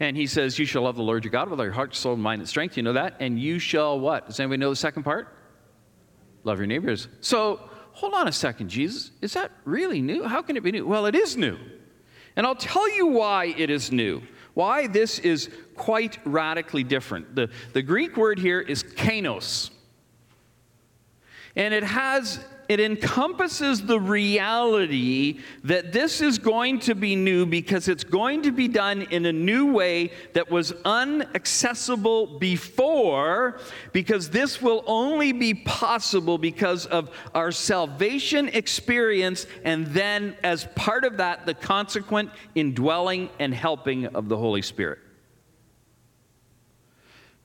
And 0.00 0.16
he 0.16 0.26
says, 0.26 0.58
You 0.58 0.64
shall 0.64 0.82
love 0.82 0.96
the 0.96 1.02
Lord 1.02 1.24
your 1.24 1.30
God 1.30 1.50
with 1.50 1.60
all 1.60 1.66
your 1.66 1.74
heart, 1.74 1.94
soul, 1.94 2.16
mind, 2.16 2.40
and 2.40 2.48
strength. 2.48 2.76
You 2.78 2.82
know 2.82 2.94
that? 2.94 3.16
And 3.20 3.38
you 3.38 3.58
shall 3.58 4.00
what? 4.00 4.26
Does 4.26 4.40
anybody 4.40 4.58
know 4.58 4.70
the 4.70 4.76
second 4.76 5.02
part? 5.02 5.36
Love 6.42 6.58
your 6.58 6.66
neighbors. 6.66 7.06
So 7.20 7.60
hold 7.92 8.14
on 8.14 8.26
a 8.26 8.32
second, 8.32 8.70
Jesus. 8.70 9.10
Is 9.20 9.34
that 9.34 9.52
really 9.66 10.00
new? 10.00 10.24
How 10.24 10.40
can 10.40 10.56
it 10.56 10.62
be 10.62 10.72
new? 10.72 10.86
Well, 10.86 11.04
it 11.04 11.14
is 11.14 11.36
new. 11.36 11.58
And 12.34 12.46
I'll 12.46 12.54
tell 12.54 12.90
you 12.96 13.08
why 13.08 13.54
it 13.58 13.68
is 13.68 13.92
new, 13.92 14.22
why 14.54 14.86
this 14.86 15.18
is 15.18 15.50
quite 15.74 16.18
radically 16.24 16.82
different. 16.82 17.34
The, 17.34 17.50
the 17.74 17.82
Greek 17.82 18.16
word 18.16 18.38
here 18.38 18.60
is 18.60 18.82
kainos. 18.82 19.70
And 21.56 21.74
it 21.74 21.82
has 21.82 22.42
it 22.70 22.78
encompasses 22.78 23.84
the 23.84 23.98
reality 23.98 25.40
that 25.64 25.90
this 25.90 26.20
is 26.20 26.38
going 26.38 26.78
to 26.78 26.94
be 26.94 27.16
new 27.16 27.44
because 27.44 27.88
it's 27.88 28.04
going 28.04 28.42
to 28.42 28.52
be 28.52 28.68
done 28.68 29.02
in 29.10 29.26
a 29.26 29.32
new 29.32 29.72
way 29.72 30.12
that 30.34 30.48
was 30.48 30.70
unaccessible 30.84 32.38
before, 32.38 33.58
because 33.92 34.30
this 34.30 34.62
will 34.62 34.84
only 34.86 35.32
be 35.32 35.52
possible 35.52 36.38
because 36.38 36.86
of 36.86 37.10
our 37.34 37.50
salvation 37.50 38.46
experience, 38.50 39.48
and 39.64 39.88
then 39.88 40.36
as 40.44 40.68
part 40.76 41.02
of 41.02 41.16
that, 41.16 41.46
the 41.46 41.54
consequent 41.54 42.30
indwelling 42.54 43.30
and 43.40 43.52
helping 43.52 44.06
of 44.06 44.28
the 44.28 44.36
Holy 44.36 44.62
Spirit. 44.62 45.00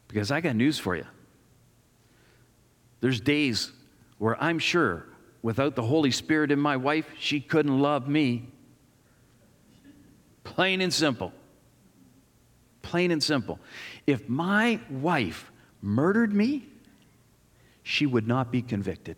Because 0.08 0.29
I 0.29 0.39
got 0.39 0.55
news 0.55 0.77
for 0.77 0.96
you. 0.96 1.08
There's 3.01 3.20
days 3.20 3.72
where 4.20 4.39
I'm 4.39 4.60
sure 4.60 5.08
without 5.45 5.75
the 5.75 5.83
Holy 5.83 6.09
Spirit 6.09 6.51
in 6.51 6.59
my 6.59 6.75
wife, 6.75 7.05
she 7.19 7.39
couldn't 7.39 7.79
love 7.79 8.07
me. 8.07 8.47
Plain 10.43 10.81
and 10.81 10.91
simple. 10.91 11.31
Plain 12.81 13.11
and 13.11 13.21
simple. 13.21 13.59
If 14.07 14.27
my 14.27 14.79
wife 14.89 15.51
murdered 15.83 16.33
me, 16.33 16.65
she 17.83 18.07
would 18.07 18.27
not 18.27 18.51
be 18.51 18.63
convicted. 18.63 19.17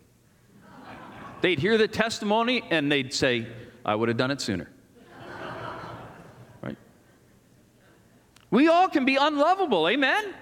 They'd 1.39 1.60
hear 1.60 1.77
the 1.77 1.88
testimony 1.88 2.62
and 2.72 2.91
they'd 2.91 3.13
say, 3.13 3.48
I 3.86 3.96
would 3.96 4.10
have 4.10 4.17
done 4.17 4.31
it 4.31 4.41
sooner. 4.41 4.69
Right? 6.62 6.77
We 8.51 8.67
all 8.67 8.89
can 8.89 9.05
be 9.05 9.15
unlovable, 9.15 9.88
amen? 9.88 10.34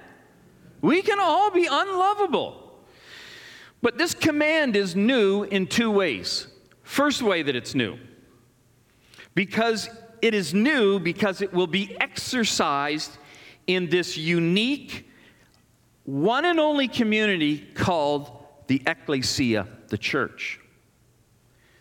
We 0.82 1.04
can 1.04 1.20
all 1.20 1.52
be 1.52 1.68
unlovable. 1.70 2.65
But 3.82 3.98
this 3.98 4.14
command 4.14 4.76
is 4.76 4.96
new 4.96 5.44
in 5.44 5.68
two 5.68 5.92
ways. 5.92 6.48
First 6.84 7.22
way 7.22 7.44
that 7.44 7.56
it's 7.56 7.76
new, 7.76 7.98
because 9.34 9.90
it 10.22 10.34
is 10.34 10.54
new 10.54 11.00
because 11.00 11.42
it 11.42 11.54
will 11.54 11.68
be 11.68 11.96
exercised 12.00 13.12
in 13.68 13.90
this 13.90 14.18
unique, 14.18 15.08
one 16.04 16.46
and 16.46 16.60
only 16.60 16.88
community 16.88 17.60
called 17.76 18.44
the 18.68 18.82
ecclesia, 18.88 19.68
the 19.90 19.98
church. 19.98 20.60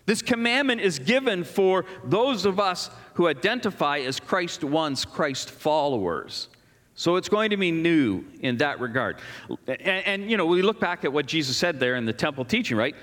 This 0.07 0.21
commandment 0.21 0.83
is 0.83 0.99
given 0.99 1.45
for 1.45 1.87
those 2.05 2.45
of 2.45 2.61
us 2.61 2.91
who 3.15 3.29
identify 3.29 4.01
as 4.01 4.21
Christ 4.21 4.63
ones, 4.63 5.07
Christ 5.07 5.51
followers. 5.51 6.49
So 6.95 7.17
it's 7.17 7.29
going 7.29 7.51
to 7.51 7.57
be 7.57 7.73
new 7.73 8.25
in 8.41 8.59
that 8.59 8.79
regard. 8.81 9.19
And, 9.67 9.81
and, 9.81 10.31
you 10.31 10.37
know, 10.37 10.47
we 10.47 10.63
look 10.63 10.79
back 10.79 11.05
at 11.05 11.13
what 11.13 11.27
Jesus 11.27 11.57
said 11.57 11.81
there 11.81 11.97
in 11.97 12.05
the 12.05 12.13
temple 12.13 12.45
teaching, 12.45 12.77
right? 12.77 12.95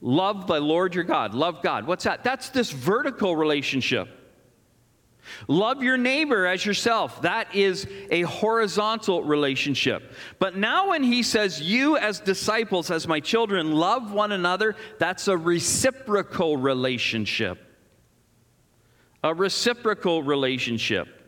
Love 0.00 0.46
the 0.46 0.60
Lord 0.60 0.94
your 0.94 1.04
God. 1.04 1.34
Love 1.34 1.62
God. 1.62 1.86
What's 1.86 2.04
that? 2.04 2.22
That's 2.22 2.50
this 2.50 2.70
vertical 2.70 3.34
relationship. 3.34 4.08
Love 5.48 5.82
your 5.82 5.96
neighbor 5.96 6.46
as 6.46 6.64
yourself. 6.66 7.22
That 7.22 7.54
is 7.54 7.86
a 8.10 8.22
horizontal 8.22 9.22
relationship. 9.22 10.12
But 10.38 10.56
now, 10.56 10.90
when 10.90 11.04
he 11.04 11.22
says, 11.22 11.60
You 11.60 11.96
as 11.96 12.20
disciples, 12.20 12.90
as 12.90 13.06
my 13.06 13.20
children, 13.20 13.72
love 13.72 14.12
one 14.12 14.32
another, 14.32 14.74
that's 14.98 15.28
a 15.28 15.36
reciprocal 15.36 16.56
relationship. 16.56 17.58
A 19.22 19.32
reciprocal 19.32 20.22
relationship. 20.22 21.21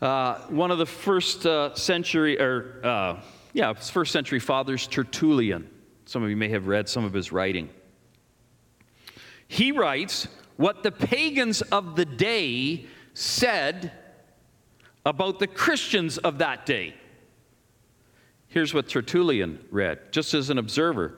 Uh, 0.00 0.38
one 0.48 0.70
of 0.70 0.76
the 0.76 0.86
first 0.86 1.46
uh, 1.46 1.74
century, 1.74 2.38
or 2.38 2.80
uh, 2.84 3.20
yeah, 3.54 3.72
first 3.72 4.12
century 4.12 4.38
fathers, 4.38 4.86
Tertullian. 4.86 5.70
Some 6.04 6.22
of 6.22 6.28
you 6.28 6.36
may 6.36 6.50
have 6.50 6.66
read 6.66 6.88
some 6.88 7.04
of 7.04 7.14
his 7.14 7.32
writing. 7.32 7.70
He 9.48 9.72
writes 9.72 10.28
what 10.56 10.82
the 10.82 10.92
pagans 10.92 11.62
of 11.62 11.96
the 11.96 12.04
day 12.04 12.86
said 13.14 13.90
about 15.06 15.38
the 15.38 15.46
Christians 15.46 16.18
of 16.18 16.38
that 16.38 16.66
day. 16.66 16.94
Here's 18.48 18.74
what 18.74 18.88
Tertullian 18.88 19.64
read, 19.70 20.12
just 20.12 20.34
as 20.34 20.50
an 20.50 20.58
observer, 20.58 21.14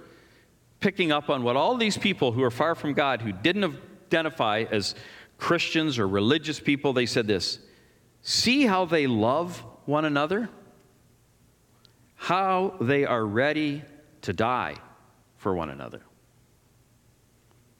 picking 0.79 1.11
up 1.11 1.31
on 1.31 1.43
what 1.43 1.57
all 1.57 1.77
these 1.77 1.99
people 1.99 2.31
who 2.31 2.45
are 2.45 2.51
far 2.51 2.77
from 2.77 2.93
God, 2.93 3.23
who 3.23 3.33
didn't 3.33 3.77
identify 4.07 4.65
as 4.71 4.95
Christians 5.37 5.99
or 5.99 6.07
religious 6.07 6.61
people, 6.61 6.93
they 6.93 7.07
said 7.07 7.27
this 7.27 7.59
See 8.23 8.67
how 8.67 8.85
they 8.85 9.07
love 9.07 9.65
one 9.87 10.05
another? 10.05 10.49
How 12.17 12.75
they 12.81 13.05
are 13.05 13.25
ready 13.25 13.83
to 14.23 14.33
die 14.33 14.77
for 15.37 15.55
one 15.55 15.71
another. 15.71 16.03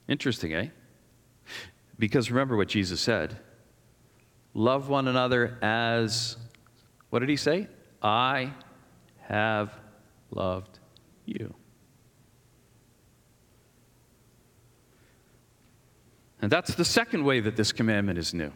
Interesting, 0.07 0.55
eh? 0.55 0.69
Because 1.99 2.31
remember 2.31 2.57
what 2.57 2.69
Jesus 2.69 3.01
said 3.01 3.39
love 4.55 4.89
one 4.89 5.07
another 5.07 5.59
as, 5.63 6.37
what 7.11 7.21
did 7.21 7.29
he 7.29 7.37
say? 7.37 7.69
I 8.03 8.53
have 9.29 9.73
loved 10.31 10.79
you. 11.27 11.55
And 16.41 16.51
that's 16.51 16.75
the 16.75 16.85
second 16.85 17.25
way 17.25 17.41
that 17.41 17.57
this 17.57 17.73
commandment 17.73 18.19
is 18.19 18.33
new 18.33 18.53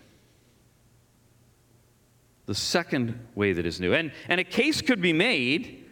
the 2.46 2.54
second 2.54 3.18
way 3.34 3.52
that 3.52 3.66
is 3.66 3.80
new. 3.80 3.94
And, 3.94 4.12
and 4.28 4.40
a 4.40 4.44
case 4.44 4.80
could 4.80 5.00
be 5.00 5.12
made 5.12 5.84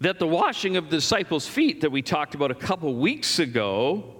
that 0.00 0.18
the 0.18 0.26
washing 0.26 0.76
of 0.76 0.90
the 0.90 0.96
disciples' 0.96 1.46
feet 1.46 1.80
that 1.80 1.90
we 1.90 2.02
talked 2.02 2.34
about 2.34 2.50
a 2.50 2.54
couple 2.54 2.94
weeks 2.94 3.38
ago 3.38 4.14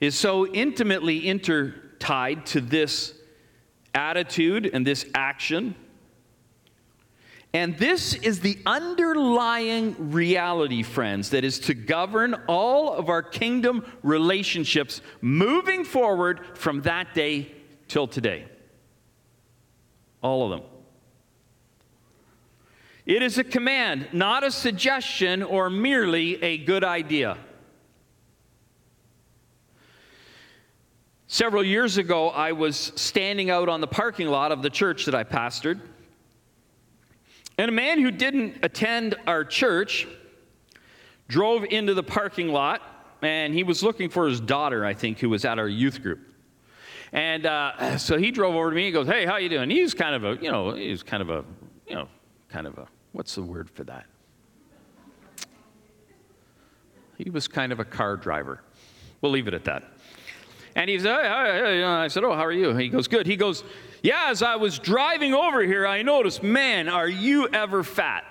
is 0.00 0.14
so 0.14 0.46
intimately 0.46 1.20
intertied 1.20 2.46
to 2.46 2.60
this 2.60 3.14
attitude 3.94 4.70
and 4.72 4.86
this 4.86 5.06
action. 5.14 5.74
And 7.52 7.78
this 7.78 8.14
is 8.14 8.40
the 8.40 8.58
underlying 8.66 10.10
reality, 10.10 10.82
friends, 10.82 11.30
that 11.30 11.44
is 11.44 11.60
to 11.60 11.74
govern 11.74 12.34
all 12.48 12.92
of 12.92 13.08
our 13.08 13.22
kingdom 13.22 13.86
relationships 14.02 15.00
moving 15.20 15.84
forward 15.84 16.40
from 16.54 16.82
that 16.82 17.14
day 17.14 17.52
till 17.86 18.08
today. 18.08 18.46
All 20.24 20.42
of 20.42 20.50
them. 20.50 20.62
It 23.04 23.22
is 23.22 23.36
a 23.36 23.44
command, 23.44 24.08
not 24.14 24.42
a 24.42 24.50
suggestion 24.50 25.42
or 25.42 25.68
merely 25.68 26.42
a 26.42 26.56
good 26.56 26.82
idea. 26.82 27.36
Several 31.26 31.62
years 31.62 31.98
ago, 31.98 32.30
I 32.30 32.52
was 32.52 32.92
standing 32.96 33.50
out 33.50 33.68
on 33.68 33.82
the 33.82 33.86
parking 33.86 34.28
lot 34.28 34.50
of 34.50 34.62
the 34.62 34.70
church 34.70 35.04
that 35.04 35.14
I 35.14 35.24
pastored. 35.24 35.78
And 37.58 37.68
a 37.68 37.72
man 37.72 38.00
who 38.00 38.10
didn't 38.10 38.56
attend 38.62 39.16
our 39.26 39.44
church 39.44 40.08
drove 41.28 41.64
into 41.64 41.92
the 41.92 42.02
parking 42.02 42.48
lot, 42.48 42.80
and 43.20 43.52
he 43.52 43.62
was 43.62 43.82
looking 43.82 44.08
for 44.08 44.26
his 44.26 44.40
daughter, 44.40 44.86
I 44.86 44.94
think, 44.94 45.18
who 45.18 45.28
was 45.28 45.44
at 45.44 45.58
our 45.58 45.68
youth 45.68 46.02
group. 46.02 46.33
And 47.14 47.46
uh, 47.46 47.96
so 47.96 48.18
he 48.18 48.32
drove 48.32 48.56
over 48.56 48.70
to 48.70 48.76
me 48.76 48.86
and 48.86 48.92
goes, 48.94 49.06
Hey, 49.06 49.24
how 49.24 49.36
you 49.36 49.48
doing? 49.48 49.70
He's 49.70 49.94
kind 49.94 50.16
of 50.16 50.24
a, 50.24 50.42
you 50.42 50.50
know, 50.50 50.74
he's 50.74 51.02
kind 51.02 51.22
of 51.22 51.30
a, 51.30 51.44
you 51.88 51.94
know, 51.94 52.08
kind 52.48 52.66
of 52.66 52.76
a, 52.76 52.88
what's 53.12 53.36
the 53.36 53.42
word 53.42 53.70
for 53.70 53.84
that? 53.84 54.04
He 57.16 57.30
was 57.30 57.46
kind 57.46 57.72
of 57.72 57.78
a 57.78 57.84
car 57.84 58.16
driver. 58.16 58.60
We'll 59.20 59.30
leave 59.30 59.46
it 59.46 59.54
at 59.54 59.64
that. 59.64 59.84
And 60.74 60.90
he's, 60.90 61.04
hey, 61.04 61.12
hey, 61.12 61.60
hey. 61.78 61.84
I 61.84 62.08
said, 62.08 62.24
Oh, 62.24 62.34
how 62.34 62.44
are 62.44 62.52
you? 62.52 62.74
He 62.74 62.88
goes, 62.88 63.06
Good. 63.06 63.28
He 63.28 63.36
goes, 63.36 63.62
Yeah, 64.02 64.26
as 64.30 64.42
I 64.42 64.56
was 64.56 64.80
driving 64.80 65.34
over 65.34 65.62
here, 65.62 65.86
I 65.86 66.02
noticed, 66.02 66.42
man, 66.42 66.88
are 66.88 67.08
you 67.08 67.46
ever 67.48 67.84
fat? 67.84 68.24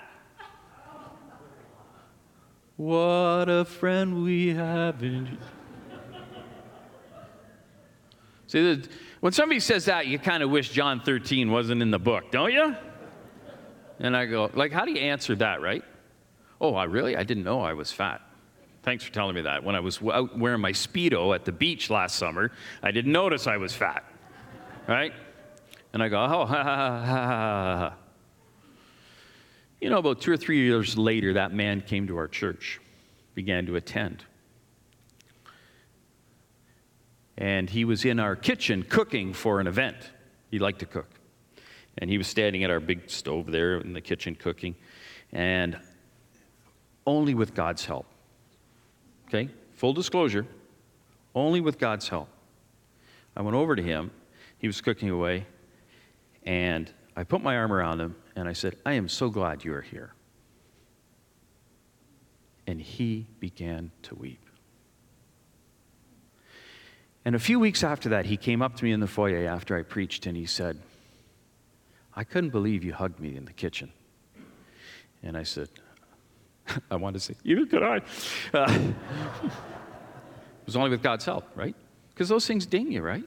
What 2.76 3.48
a 3.48 3.64
friend 3.64 4.22
we 4.22 4.48
have 4.48 5.02
in 5.02 5.38
See, 8.54 8.80
when 9.18 9.32
somebody 9.32 9.58
says 9.58 9.86
that, 9.86 10.06
you 10.06 10.16
kind 10.16 10.40
of 10.40 10.48
wish 10.48 10.70
John 10.70 11.00
13 11.00 11.50
wasn't 11.50 11.82
in 11.82 11.90
the 11.90 11.98
book, 11.98 12.30
don't 12.30 12.52
you? 12.52 12.76
And 13.98 14.16
I 14.16 14.26
go, 14.26 14.48
like, 14.54 14.70
how 14.70 14.84
do 14.84 14.92
you 14.92 15.00
answer 15.00 15.34
that, 15.34 15.60
right? 15.60 15.82
Oh, 16.60 16.76
I 16.76 16.84
really? 16.84 17.16
I 17.16 17.24
didn't 17.24 17.42
know 17.42 17.62
I 17.62 17.72
was 17.72 17.90
fat. 17.90 18.20
Thanks 18.84 19.02
for 19.02 19.12
telling 19.12 19.34
me 19.34 19.40
that. 19.40 19.64
When 19.64 19.74
I 19.74 19.80
was 19.80 20.00
out 20.00 20.38
wearing 20.38 20.60
my 20.60 20.70
Speedo 20.70 21.34
at 21.34 21.44
the 21.44 21.50
beach 21.50 21.90
last 21.90 22.14
summer, 22.14 22.52
I 22.80 22.92
didn't 22.92 23.10
notice 23.10 23.48
I 23.48 23.56
was 23.56 23.74
fat, 23.74 24.04
right? 24.86 25.12
And 25.92 26.00
I 26.00 26.08
go, 26.08 26.22
oh, 26.22 26.26
ha, 26.46 26.46
ha, 26.46 26.62
ha, 26.62 27.04
ha, 27.06 27.76
ha. 27.76 27.94
You 29.80 29.90
know, 29.90 29.98
about 29.98 30.20
two 30.20 30.30
or 30.30 30.36
three 30.36 30.60
years 30.60 30.96
later, 30.96 31.32
that 31.32 31.52
man 31.52 31.80
came 31.80 32.06
to 32.06 32.16
our 32.18 32.28
church, 32.28 32.80
began 33.34 33.66
to 33.66 33.74
attend. 33.74 34.24
And 37.36 37.68
he 37.68 37.84
was 37.84 38.04
in 38.04 38.20
our 38.20 38.36
kitchen 38.36 38.82
cooking 38.82 39.32
for 39.32 39.60
an 39.60 39.66
event. 39.66 39.96
He 40.50 40.58
liked 40.58 40.80
to 40.80 40.86
cook. 40.86 41.08
And 41.98 42.08
he 42.10 42.18
was 42.18 42.26
standing 42.26 42.64
at 42.64 42.70
our 42.70 42.80
big 42.80 43.10
stove 43.10 43.50
there 43.50 43.78
in 43.78 43.92
the 43.92 44.00
kitchen 44.00 44.34
cooking. 44.34 44.76
And 45.32 45.78
only 47.06 47.34
with 47.34 47.54
God's 47.54 47.84
help. 47.84 48.06
Okay? 49.28 49.48
Full 49.74 49.92
disclosure, 49.92 50.46
only 51.34 51.60
with 51.60 51.78
God's 51.78 52.08
help. 52.08 52.28
I 53.36 53.42
went 53.42 53.56
over 53.56 53.74
to 53.74 53.82
him. 53.82 54.10
He 54.58 54.66
was 54.66 54.80
cooking 54.80 55.10
away. 55.10 55.46
And 56.44 56.90
I 57.16 57.24
put 57.24 57.42
my 57.42 57.56
arm 57.56 57.72
around 57.72 58.00
him 58.00 58.16
and 58.36 58.48
I 58.48 58.52
said, 58.52 58.76
I 58.84 58.92
am 58.94 59.08
so 59.08 59.28
glad 59.28 59.64
you 59.64 59.74
are 59.74 59.82
here. 59.82 60.12
And 62.66 62.80
he 62.80 63.26
began 63.40 63.90
to 64.04 64.14
weep. 64.14 64.43
And 67.24 67.34
a 67.34 67.38
few 67.38 67.58
weeks 67.58 67.82
after 67.82 68.10
that, 68.10 68.26
he 68.26 68.36
came 68.36 68.60
up 68.60 68.76
to 68.76 68.84
me 68.84 68.92
in 68.92 69.00
the 69.00 69.06
foyer 69.06 69.46
after 69.46 69.76
I 69.76 69.82
preached 69.82 70.26
and 70.26 70.36
he 70.36 70.46
said, 70.46 70.78
I 72.14 72.24
couldn't 72.24 72.50
believe 72.50 72.84
you 72.84 72.92
hugged 72.92 73.18
me 73.18 73.36
in 73.36 73.44
the 73.44 73.52
kitchen. 73.52 73.90
And 75.22 75.36
I 75.36 75.42
said, 75.42 75.68
I 76.90 76.96
want 76.96 77.14
to 77.14 77.20
say, 77.20 77.34
even 77.44 77.66
could 77.66 77.82
I. 77.82 78.02
Uh, 78.52 78.70
it 79.42 79.52
was 80.66 80.76
only 80.76 80.90
with 80.90 81.02
God's 81.02 81.24
help, 81.24 81.48
right? 81.54 81.74
Because 82.10 82.28
those 82.28 82.46
things 82.46 82.66
ding 82.66 82.92
you, 82.92 83.02
right? 83.02 83.24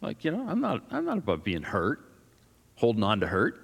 Like, 0.00 0.24
you 0.24 0.32
know, 0.32 0.46
I'm 0.48 0.60
not, 0.60 0.82
I'm 0.90 1.04
not 1.04 1.18
about 1.18 1.44
being 1.44 1.62
hurt, 1.62 2.00
holding 2.74 3.04
on 3.04 3.20
to 3.20 3.26
hurt. 3.28 3.58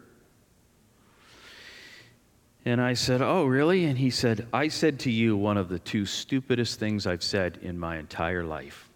And 2.65 2.81
I 2.81 2.95
said, 2.95 3.23
Oh, 3.23 3.45
really? 3.47 3.87
And 3.87 3.99
he 3.99 4.11
said, 4.11 4.47
I 4.53 4.69
said 4.69 5.01
to 5.01 5.11
you 5.11 5.37
one 5.37 5.57
of 5.57 5.69
the 5.69 5.79
two 5.79 6.07
stupidest 6.07 6.79
things 6.79 7.07
I've 7.07 7.23
said 7.23 7.59
in 7.63 7.79
my 7.79 7.99
entire 7.99 8.45
life. 8.45 8.88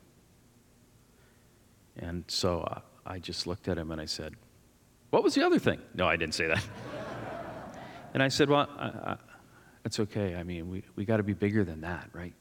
And 1.96 2.24
so 2.28 2.82
I 3.04 3.18
just 3.18 3.46
looked 3.46 3.68
at 3.68 3.78
him 3.78 3.90
and 3.90 4.00
I 4.00 4.06
said, 4.06 4.34
What 5.10 5.22
was 5.22 5.34
the 5.34 5.44
other 5.44 5.58
thing? 5.58 5.80
No, 5.94 6.06
I 6.06 6.16
didn't 6.16 6.34
say 6.34 6.46
that. 6.46 6.64
and 8.14 8.22
I 8.22 8.28
said, 8.28 8.48
Well, 8.48 8.68
it's 9.84 10.00
okay. 10.00 10.36
I 10.36 10.42
mean, 10.42 10.70
we, 10.70 10.84
we 10.96 11.04
got 11.04 11.18
to 11.18 11.22
be 11.22 11.34
bigger 11.34 11.64
than 11.64 11.82
that, 11.82 12.08
right? 12.12 12.34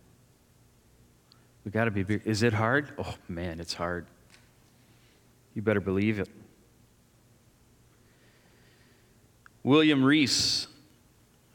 We 1.66 1.72
got 1.72 1.86
to 1.86 1.92
be 1.92 2.04
bigger. 2.04 2.24
Is 2.30 2.44
it 2.44 2.54
hard? 2.54 2.94
Oh, 2.98 3.16
man, 3.28 3.60
it's 3.60 3.74
hard. 3.74 4.08
You 5.54 5.62
better 5.62 5.82
believe 5.82 6.20
it. 6.20 6.30
William 9.64 10.04
Rees 10.04 10.68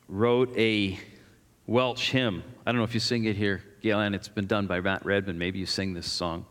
wrote 0.08 0.56
a 0.56 0.98
Welsh 1.66 2.10
hymn. 2.10 2.44
I 2.64 2.70
don't 2.70 2.78
know 2.78 2.84
if 2.84 2.94
you 2.94 3.00
sing 3.00 3.24
it 3.24 3.36
here, 3.36 3.62
Galen. 3.80 4.14
It's 4.14 4.28
been 4.28 4.46
done 4.46 4.66
by 4.66 4.80
Matt 4.80 5.04
Redman. 5.04 5.38
Maybe 5.38 5.58
you 5.58 5.66
sing 5.66 5.94
this 5.94 6.10
song. 6.10 6.46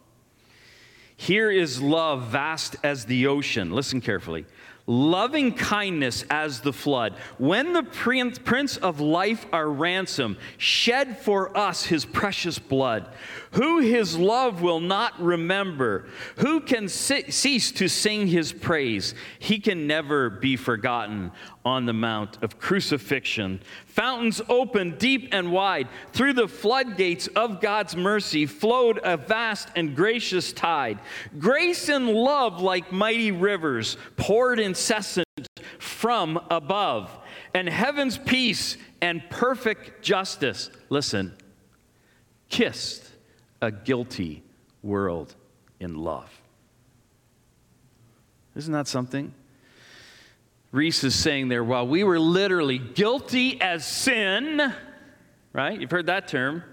Here 1.17 1.49
is 1.49 1.81
love 1.81 2.27
vast 2.27 2.75
as 2.83 3.05
the 3.05 3.27
ocean. 3.27 3.71
Listen 3.71 4.01
carefully 4.01 4.45
loving 4.87 5.51
kindness 5.53 6.23
as 6.29 6.61
the 6.61 6.73
flood. 6.73 7.15
When 7.37 7.73
the 7.73 7.83
Prince 7.83 8.77
of 8.77 8.99
Life, 8.99 9.45
our 9.51 9.69
ransom, 9.69 10.37
shed 10.57 11.17
for 11.19 11.55
us 11.57 11.85
his 11.85 12.05
precious 12.05 12.59
blood, 12.59 13.09
who 13.51 13.79
his 13.79 14.17
love 14.17 14.61
will 14.61 14.79
not 14.79 15.19
remember? 15.19 16.07
Who 16.37 16.61
can 16.61 16.87
cease 16.87 17.71
to 17.71 17.87
sing 17.87 18.27
his 18.27 18.53
praise? 18.53 19.15
He 19.39 19.59
can 19.59 19.87
never 19.87 20.29
be 20.29 20.55
forgotten 20.55 21.31
on 21.65 21.85
the 21.85 21.93
Mount 21.93 22.37
of 22.43 22.59
Crucifixion. 22.59 23.59
Fountains 23.87 24.39
opened 24.47 24.99
deep 24.99 25.29
and 25.31 25.51
wide. 25.51 25.87
Through 26.13 26.33
the 26.33 26.47
floodgates 26.47 27.27
of 27.27 27.59
God's 27.59 27.95
mercy 27.95 28.45
flowed 28.45 28.99
a 29.03 29.17
vast 29.17 29.69
and 29.75 29.95
gracious 29.95 30.53
tide. 30.53 30.99
Grace 31.39 31.89
and 31.89 32.07
love, 32.07 32.61
like 32.61 32.91
mighty 32.91 33.31
rivers, 33.31 33.97
poured 34.15 34.59
incessant 34.59 35.25
from 35.79 36.39
above. 36.51 37.09
And 37.55 37.67
heaven's 37.67 38.17
peace 38.17 38.77
and 39.01 39.23
perfect 39.29 40.03
justice, 40.03 40.69
listen, 40.89 41.35
kissed 42.49 43.09
a 43.61 43.71
guilty 43.71 44.43
world 44.83 45.35
in 45.79 45.95
love. 45.95 46.29
Isn't 48.55 48.73
that 48.73 48.87
something? 48.87 49.33
Rees 50.75 51.05
is 51.05 51.15
saying 51.15 51.47
there, 51.47 51.63
while 51.63 51.87
we 51.87 52.03
were 52.03 52.19
literally 52.19 52.77
guilty 52.77 53.61
as 53.61 53.87
sin, 53.87 54.73
right? 55.53 55.79
You've 55.79 55.89
heard 55.89 56.07
that 56.07 56.27
term. 56.27 56.63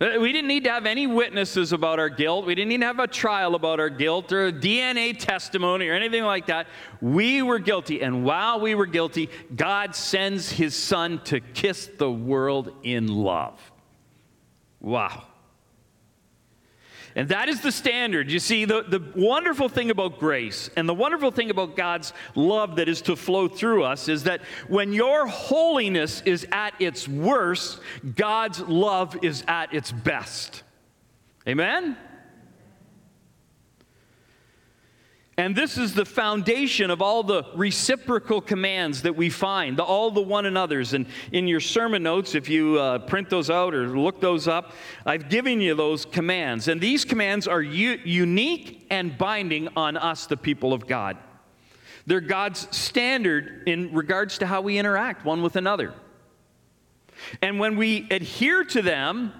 Uh, 0.00 0.12
we 0.18 0.32
didn't 0.32 0.48
need 0.48 0.64
to 0.64 0.70
have 0.70 0.86
any 0.86 1.06
witnesses 1.06 1.74
about 1.74 1.98
our 1.98 2.08
guilt. 2.08 2.46
We 2.46 2.54
didn't 2.54 2.72
even 2.72 2.86
have 2.86 2.98
a 2.98 3.06
trial 3.06 3.54
about 3.54 3.80
our 3.80 3.90
guilt 3.90 4.32
or 4.32 4.46
a 4.46 4.52
DNA 4.52 5.18
testimony 5.18 5.88
or 5.88 5.92
anything 5.92 6.24
like 6.24 6.46
that. 6.46 6.68
We 7.02 7.42
were 7.42 7.58
guilty. 7.58 8.00
And 8.00 8.24
while 8.24 8.60
we 8.60 8.74
were 8.74 8.86
guilty, 8.86 9.28
God 9.54 9.94
sends 9.94 10.50
his 10.50 10.74
son 10.74 11.20
to 11.24 11.40
kiss 11.40 11.90
the 11.98 12.10
world 12.10 12.72
in 12.82 13.08
love. 13.08 13.60
Wow. 14.80 15.24
And 17.20 17.28
that 17.28 17.50
is 17.50 17.60
the 17.60 17.70
standard. 17.70 18.30
You 18.30 18.38
see, 18.38 18.64
the, 18.64 18.80
the 18.80 19.04
wonderful 19.14 19.68
thing 19.68 19.90
about 19.90 20.18
grace 20.18 20.70
and 20.74 20.88
the 20.88 20.94
wonderful 20.94 21.30
thing 21.30 21.50
about 21.50 21.76
God's 21.76 22.14
love 22.34 22.76
that 22.76 22.88
is 22.88 23.02
to 23.02 23.14
flow 23.14 23.46
through 23.46 23.84
us 23.84 24.08
is 24.08 24.22
that 24.22 24.40
when 24.68 24.94
your 24.94 25.26
holiness 25.26 26.22
is 26.24 26.46
at 26.50 26.72
its 26.80 27.06
worst, 27.06 27.80
God's 28.16 28.60
love 28.60 29.22
is 29.22 29.44
at 29.46 29.74
its 29.74 29.92
best. 29.92 30.62
Amen? 31.46 31.98
And 35.40 35.56
this 35.56 35.78
is 35.78 35.94
the 35.94 36.04
foundation 36.04 36.90
of 36.90 37.00
all 37.00 37.22
the 37.22 37.44
reciprocal 37.54 38.42
commands 38.42 39.00
that 39.00 39.16
we 39.16 39.30
find, 39.30 39.78
the, 39.78 39.82
all 39.82 40.10
the 40.10 40.20
one 40.20 40.44
another's. 40.44 40.92
And 40.92 41.06
in 41.32 41.48
your 41.48 41.60
sermon 41.60 42.02
notes, 42.02 42.34
if 42.34 42.50
you 42.50 42.78
uh, 42.78 42.98
print 42.98 43.30
those 43.30 43.48
out 43.48 43.74
or 43.74 43.88
look 43.88 44.20
those 44.20 44.46
up, 44.46 44.74
I've 45.06 45.30
given 45.30 45.62
you 45.62 45.74
those 45.74 46.04
commands. 46.04 46.68
And 46.68 46.78
these 46.78 47.06
commands 47.06 47.48
are 47.48 47.62
u- 47.62 47.98
unique 48.04 48.86
and 48.90 49.16
binding 49.16 49.70
on 49.76 49.96
us, 49.96 50.26
the 50.26 50.36
people 50.36 50.74
of 50.74 50.86
God. 50.86 51.16
They're 52.04 52.20
God's 52.20 52.68
standard 52.76 53.62
in 53.66 53.94
regards 53.94 54.36
to 54.38 54.46
how 54.46 54.60
we 54.60 54.76
interact 54.76 55.24
one 55.24 55.40
with 55.40 55.56
another. 55.56 55.94
And 57.40 57.58
when 57.58 57.76
we 57.76 58.06
adhere 58.10 58.62
to 58.64 58.82
them, 58.82 59.32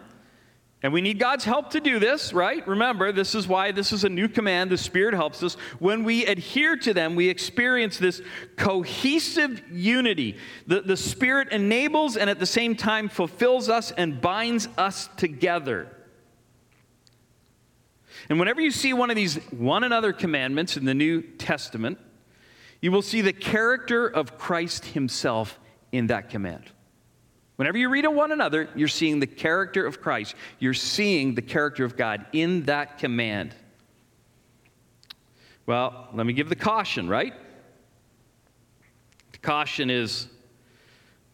and 0.82 0.94
we 0.94 1.02
need 1.02 1.18
God's 1.18 1.44
help 1.44 1.70
to 1.70 1.80
do 1.80 1.98
this, 1.98 2.32
right? 2.32 2.66
Remember, 2.66 3.12
this 3.12 3.34
is 3.34 3.46
why 3.46 3.70
this 3.70 3.92
is 3.92 4.04
a 4.04 4.08
new 4.08 4.28
command. 4.28 4.70
The 4.70 4.78
Spirit 4.78 5.12
helps 5.12 5.42
us. 5.42 5.54
When 5.78 6.04
we 6.04 6.24
adhere 6.24 6.76
to 6.76 6.94
them, 6.94 7.16
we 7.16 7.28
experience 7.28 7.98
this 7.98 8.22
cohesive 8.56 9.62
unity. 9.70 10.38
The, 10.66 10.80
the 10.80 10.96
Spirit 10.96 11.48
enables 11.52 12.16
and 12.16 12.30
at 12.30 12.38
the 12.38 12.46
same 12.46 12.76
time 12.76 13.10
fulfills 13.10 13.68
us 13.68 13.90
and 13.90 14.22
binds 14.22 14.68
us 14.78 15.10
together. 15.18 15.94
And 18.30 18.38
whenever 18.38 18.62
you 18.62 18.70
see 18.70 18.94
one 18.94 19.10
of 19.10 19.16
these 19.16 19.36
one 19.50 19.84
another 19.84 20.14
commandments 20.14 20.78
in 20.78 20.86
the 20.86 20.94
New 20.94 21.20
Testament, 21.20 21.98
you 22.80 22.90
will 22.90 23.02
see 23.02 23.20
the 23.20 23.34
character 23.34 24.06
of 24.06 24.38
Christ 24.38 24.86
Himself 24.86 25.58
in 25.92 26.06
that 26.06 26.30
command. 26.30 26.70
Whenever 27.60 27.76
you 27.76 27.90
read 27.90 28.06
of 28.06 28.14
one 28.14 28.32
another, 28.32 28.70
you're 28.74 28.88
seeing 28.88 29.20
the 29.20 29.26
character 29.26 29.84
of 29.84 30.00
Christ. 30.00 30.34
You're 30.60 30.72
seeing 30.72 31.34
the 31.34 31.42
character 31.42 31.84
of 31.84 31.94
God 31.94 32.24
in 32.32 32.62
that 32.62 32.96
command. 32.96 33.54
Well, 35.66 36.08
let 36.14 36.24
me 36.24 36.32
give 36.32 36.48
the 36.48 36.56
caution, 36.56 37.06
right? 37.06 37.34
The 39.32 39.38
caution 39.40 39.90
is 39.90 40.28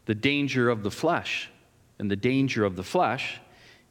the 0.06 0.16
danger 0.16 0.68
of 0.68 0.82
the 0.82 0.90
flesh. 0.90 1.48
And 2.00 2.10
the 2.10 2.16
danger 2.16 2.64
of 2.64 2.74
the 2.74 2.82
flesh 2.82 3.38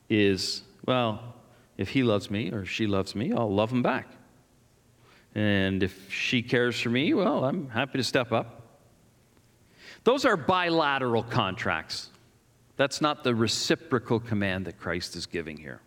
is, 0.09 0.61
well, 0.85 1.35
if 1.77 1.87
he 1.87 2.03
loves 2.03 2.29
me 2.29 2.51
or 2.51 2.65
she 2.65 2.85
loves 2.85 3.15
me, 3.15 3.31
I'll 3.31 3.49
love 3.53 3.71
him 3.71 3.81
back. 3.81 4.09
And 5.35 5.81
if 5.81 6.11
she 6.11 6.41
cares 6.41 6.81
for 6.81 6.89
me, 6.89 7.13
well, 7.13 7.45
I'm 7.45 7.69
happy 7.69 7.97
to 7.97 8.03
step 8.03 8.33
up. 8.33 8.81
Those 10.03 10.25
are 10.25 10.35
bilateral 10.35 11.23
contracts. 11.23 12.09
That's 12.77 13.01
not 13.01 13.23
the 13.23 13.33
reciprocal 13.33 14.19
command 14.19 14.65
that 14.65 14.77
Christ 14.77 15.15
is 15.15 15.25
giving 15.25 15.57
here. 15.57 15.81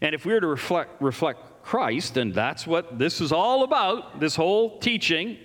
And 0.00 0.14
if 0.14 0.24
we 0.24 0.32
were 0.32 0.40
to 0.40 0.46
reflect, 0.46 1.02
reflect 1.02 1.62
Christ, 1.62 2.16
and 2.16 2.34
that's 2.34 2.66
what 2.66 2.98
this 2.98 3.20
is 3.20 3.32
all 3.32 3.62
about, 3.64 4.20
this 4.20 4.36
whole 4.36 4.78
teaching, 4.78 5.36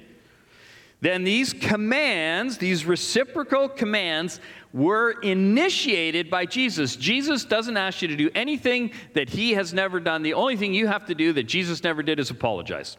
then 1.01 1.23
these 1.23 1.51
commands, 1.51 2.59
these 2.59 2.85
reciprocal 2.85 3.67
commands, 3.67 4.39
were 4.71 5.19
initiated 5.21 6.29
by 6.29 6.45
Jesus. 6.45 6.95
Jesus 6.95 7.43
doesn't 7.43 7.75
ask 7.75 8.03
you 8.03 8.07
to 8.07 8.15
do 8.15 8.29
anything 8.35 8.91
that 9.13 9.27
he 9.27 9.53
has 9.53 9.73
never 9.73 9.99
done. 9.99 10.21
The 10.21 10.35
only 10.35 10.55
thing 10.55 10.75
you 10.75 10.87
have 10.87 11.07
to 11.07 11.15
do 11.15 11.33
that 11.33 11.43
Jesus 11.43 11.83
never 11.83 12.03
did 12.03 12.19
is 12.19 12.29
apologize. 12.29 12.97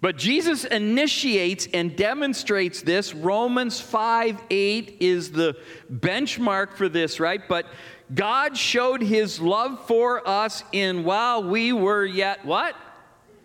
But 0.00 0.16
Jesus 0.16 0.64
initiates 0.64 1.68
and 1.72 1.96
demonstrates 1.96 2.82
this. 2.82 3.14
Romans 3.14 3.80
5 3.80 4.42
8 4.50 4.96
is 5.00 5.32
the 5.32 5.56
benchmark 5.90 6.74
for 6.74 6.88
this, 6.88 7.18
right? 7.18 7.40
But 7.48 7.66
God 8.14 8.56
showed 8.56 9.02
his 9.02 9.40
love 9.40 9.86
for 9.86 10.26
us 10.28 10.62
in 10.72 11.04
while 11.04 11.42
we 11.42 11.72
were 11.72 12.04
yet 12.04 12.44
what? 12.44 12.76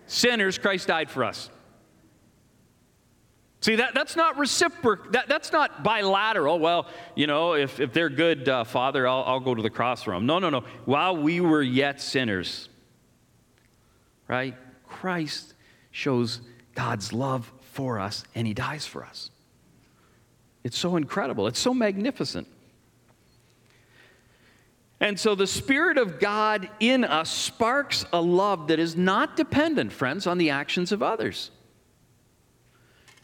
Sinners, 0.08 0.58
Christ 0.58 0.88
died 0.88 1.10
for 1.10 1.24
us. 1.24 1.50
See, 3.62 3.76
that, 3.76 3.94
that's 3.94 4.16
not 4.16 4.38
reciprocal. 4.38 5.12
That, 5.12 5.28
that's 5.30 5.52
not 5.52 5.84
bilateral. 5.84 6.60
Well, 6.60 6.88
you 7.16 7.28
know, 7.28 7.54
if, 7.54 7.80
if 7.80 7.94
they're 7.94 8.10
good, 8.10 8.50
uh, 8.50 8.64
Father, 8.64 9.08
I'll, 9.08 9.24
I'll 9.24 9.40
go 9.40 9.56
to 9.56 9.62
the 9.62 9.70
cross 9.70 10.04
for 10.04 10.14
them. 10.14 10.26
No, 10.26 10.40
no, 10.40 10.50
no. 10.50 10.64
While 10.86 11.18
we 11.18 11.40
were 11.42 11.62
yet 11.62 12.02
sinners, 12.02 12.70
right? 14.28 14.56
Christ 14.88 15.54
shows 15.92 16.42
God's 16.74 17.14
love 17.14 17.52
for 17.72 18.00
us 18.00 18.24
and 18.36 18.48
he 18.48 18.54
dies 18.54 18.86
for 18.86 19.04
us. 19.04 19.30
It's 20.64 20.78
so 20.78 20.96
incredible. 20.96 21.48
It's 21.48 21.60
so 21.60 21.74
magnificent. 21.74 22.48
And 25.00 25.20
so 25.20 25.34
the 25.34 25.48
Spirit 25.48 25.98
of 25.98 26.20
God 26.20 26.70
in 26.80 27.04
us 27.04 27.32
sparks 27.32 28.06
a 28.14 28.22
love 28.22 28.68
that 28.68 28.78
is 28.78 28.96
not 28.96 29.36
dependent, 29.36 29.92
friends, 29.92 30.28
on 30.28 30.38
the 30.38 30.52
actions 30.52 30.92
of 30.92 31.02
others. 31.02 31.50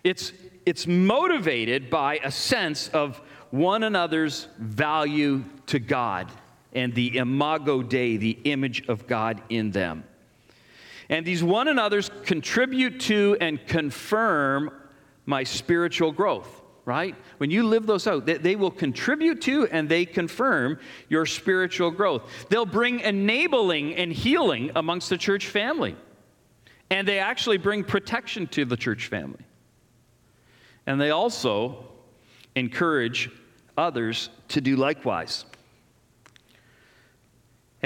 It's, 0.03 0.34
it's 0.65 0.88
motivated 0.88 1.91
by 1.91 2.19
a 2.23 2.32
sense 2.32 2.88
of 2.89 3.21
one 3.51 3.84
another's 3.84 4.47
value 4.58 5.43
to 5.67 5.77
God 5.77 6.32
and 6.73 6.95
the 6.95 7.17
imago 7.17 7.84
Dei, 7.84 8.17
the 8.17 8.38
image 8.43 8.88
of 8.88 9.06
God 9.06 9.41
in 9.49 9.71
them. 9.71 10.03
And 11.10 11.26
these 11.26 11.43
one 11.43 11.67
another's 11.67 12.12
contribute 12.24 13.00
to 13.02 13.38
and 13.39 13.65
confirm 13.65 14.72
my 15.26 15.43
spiritual 15.43 16.12
growth, 16.12 16.62
right? 16.86 17.15
When 17.38 17.52
you 17.52 17.63
live 17.63 17.86
those 17.86 18.08
out, 18.08 18.26
they, 18.26 18.38
they, 18.38 18.56
will 18.56 18.72
contribute 18.72 19.41
to 19.41 19.67
and 19.67 19.88
they 19.88 20.06
confirm 20.06 20.80
your 21.10 21.26
spiritual 21.26 21.91
growth. 21.91 22.24
They'll 22.50 22.65
bring 22.65 23.02
enabling 23.02 23.96
and 23.96 24.12
healing 24.12 24.72
amongst 24.76 25.10
the 25.10 25.17
church 25.17 25.48
family. 25.48 25.96
And 26.89 27.08
they 27.08 27.20
actually 27.20 27.58
bring 27.58 27.84
protection 27.84 28.48
to 28.48 28.65
the 28.65 28.78
church 28.78 29.08
family. 29.08 29.46
And 30.86 31.00
they 31.00 31.12
also 31.12 31.86
encourage 32.56 33.30
others 33.78 34.30
to 34.50 34.62
do 34.62 34.76
likewise. 34.76 35.46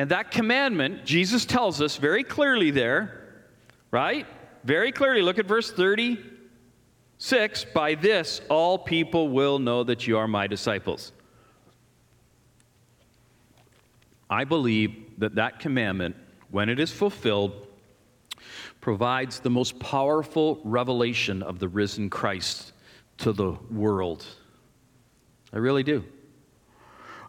And 0.02 0.10
that 0.10 0.32
commandment, 0.32 1.06
Jesus 1.06 1.46
tells 1.46 1.80
us 1.80 1.98
very 1.98 2.24
clearly 2.24 2.72
there, 2.72 3.22
right? 3.92 4.26
Very 4.64 4.92
clearly. 4.92 5.22
Look 5.22 5.38
at 5.38 5.46
verse 5.46 5.72
36. 5.72 7.66
By 7.66 7.94
this, 7.94 8.42
all 8.50 8.80
people 8.80 9.30
will 9.30 9.60
know 9.60 9.84
that 9.84 10.08
you 10.08 10.18
are 10.18 10.28
my 10.28 10.48
disciples. 10.48 11.12
I 14.28 14.44
believe 14.44 15.20
that 15.20 15.36
that 15.36 15.60
commandment, 15.60 16.16
when 16.50 16.68
it 16.68 16.80
is 16.80 16.92
fulfilled, 16.92 17.68
provides 18.80 19.40
the 19.40 19.52
most 19.52 19.78
powerful 19.78 20.62
revelation 20.64 21.44
of 21.44 21.60
the 21.60 21.68
risen 21.68 22.10
Christ 22.10 22.74
to 23.20 23.32
the 23.34 23.52
world. 23.70 24.26
I 25.54 25.60
really 25.60 25.84
do. 25.84 26.04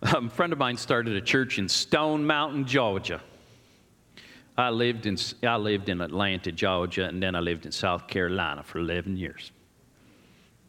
Um, 0.03 0.27
a 0.27 0.31
friend 0.31 0.53
of 0.53 0.59
mine 0.59 0.77
started 0.77 1.15
a 1.15 1.21
church 1.21 1.61
in 1.61 1.69
Stone 1.69 2.27
Mountain, 2.27 2.65
Georgia. 2.65 3.21
I 4.59 4.71
lived 4.71 5.07
in, 5.07 5.17
I 5.45 5.57
lived 5.57 5.89
in 5.89 6.01
Atlanta, 6.01 6.51
Georgia, 6.51 7.05
and 7.05 7.23
then 7.23 7.37
I 7.37 7.41
lived 7.41 7.67
in 7.67 7.73
South 7.73 8.09
Carolina 8.09 8.65
for 8.65 8.81
11 8.81 9.17
years. 9.17 9.53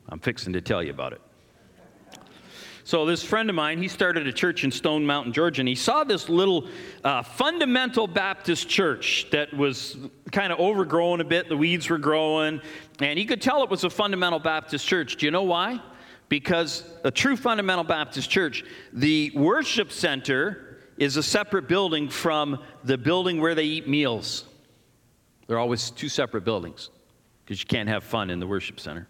I'm 0.07 0.19
fixing 0.19 0.53
to 0.53 0.61
tell 0.61 0.83
you 0.83 0.91
about 0.91 1.13
it. 1.13 1.21
So, 2.83 3.07
this 3.07 3.23
friend 3.23 3.49
of 3.49 3.55
mine, 3.55 3.81
he 3.81 3.87
started 3.87 4.27
a 4.27 4.33
church 4.33 4.63
in 4.63 4.71
Stone 4.71 5.05
Mountain, 5.05 5.33
Georgia, 5.33 5.61
and 5.61 5.67
he 5.69 5.75
saw 5.75 6.03
this 6.03 6.29
little 6.29 6.67
uh, 7.03 7.23
fundamental 7.23 8.05
Baptist 8.05 8.69
church 8.69 9.27
that 9.31 9.51
was 9.53 9.97
kind 10.31 10.53
of 10.53 10.59
overgrown 10.59 11.21
a 11.21 11.23
bit. 11.23 11.49
The 11.49 11.57
weeds 11.57 11.89
were 11.89 11.97
growing, 11.97 12.61
and 12.99 13.17
he 13.17 13.25
could 13.25 13.41
tell 13.41 13.63
it 13.63 13.69
was 13.69 13.83
a 13.83 13.89
fundamental 13.89 14.37
Baptist 14.37 14.85
church. 14.85 15.15
Do 15.15 15.25
you 15.25 15.31
know 15.31 15.43
why? 15.43 15.81
Because 16.33 16.83
a 17.03 17.11
true 17.11 17.37
fundamental 17.37 17.83
Baptist 17.83 18.27
church, 18.27 18.63
the 18.91 19.31
worship 19.35 19.91
center 19.91 20.79
is 20.97 21.15
a 21.15 21.21
separate 21.21 21.67
building 21.67 22.09
from 22.09 22.57
the 22.83 22.97
building 22.97 23.39
where 23.39 23.53
they 23.53 23.65
eat 23.65 23.87
meals. 23.87 24.43
They're 25.45 25.59
always 25.59 25.91
two 25.91 26.09
separate 26.09 26.43
buildings 26.43 26.89
because 27.45 27.59
you 27.59 27.67
can't 27.67 27.87
have 27.87 28.03
fun 28.03 28.31
in 28.31 28.39
the 28.39 28.47
worship 28.47 28.79
center. 28.79 29.07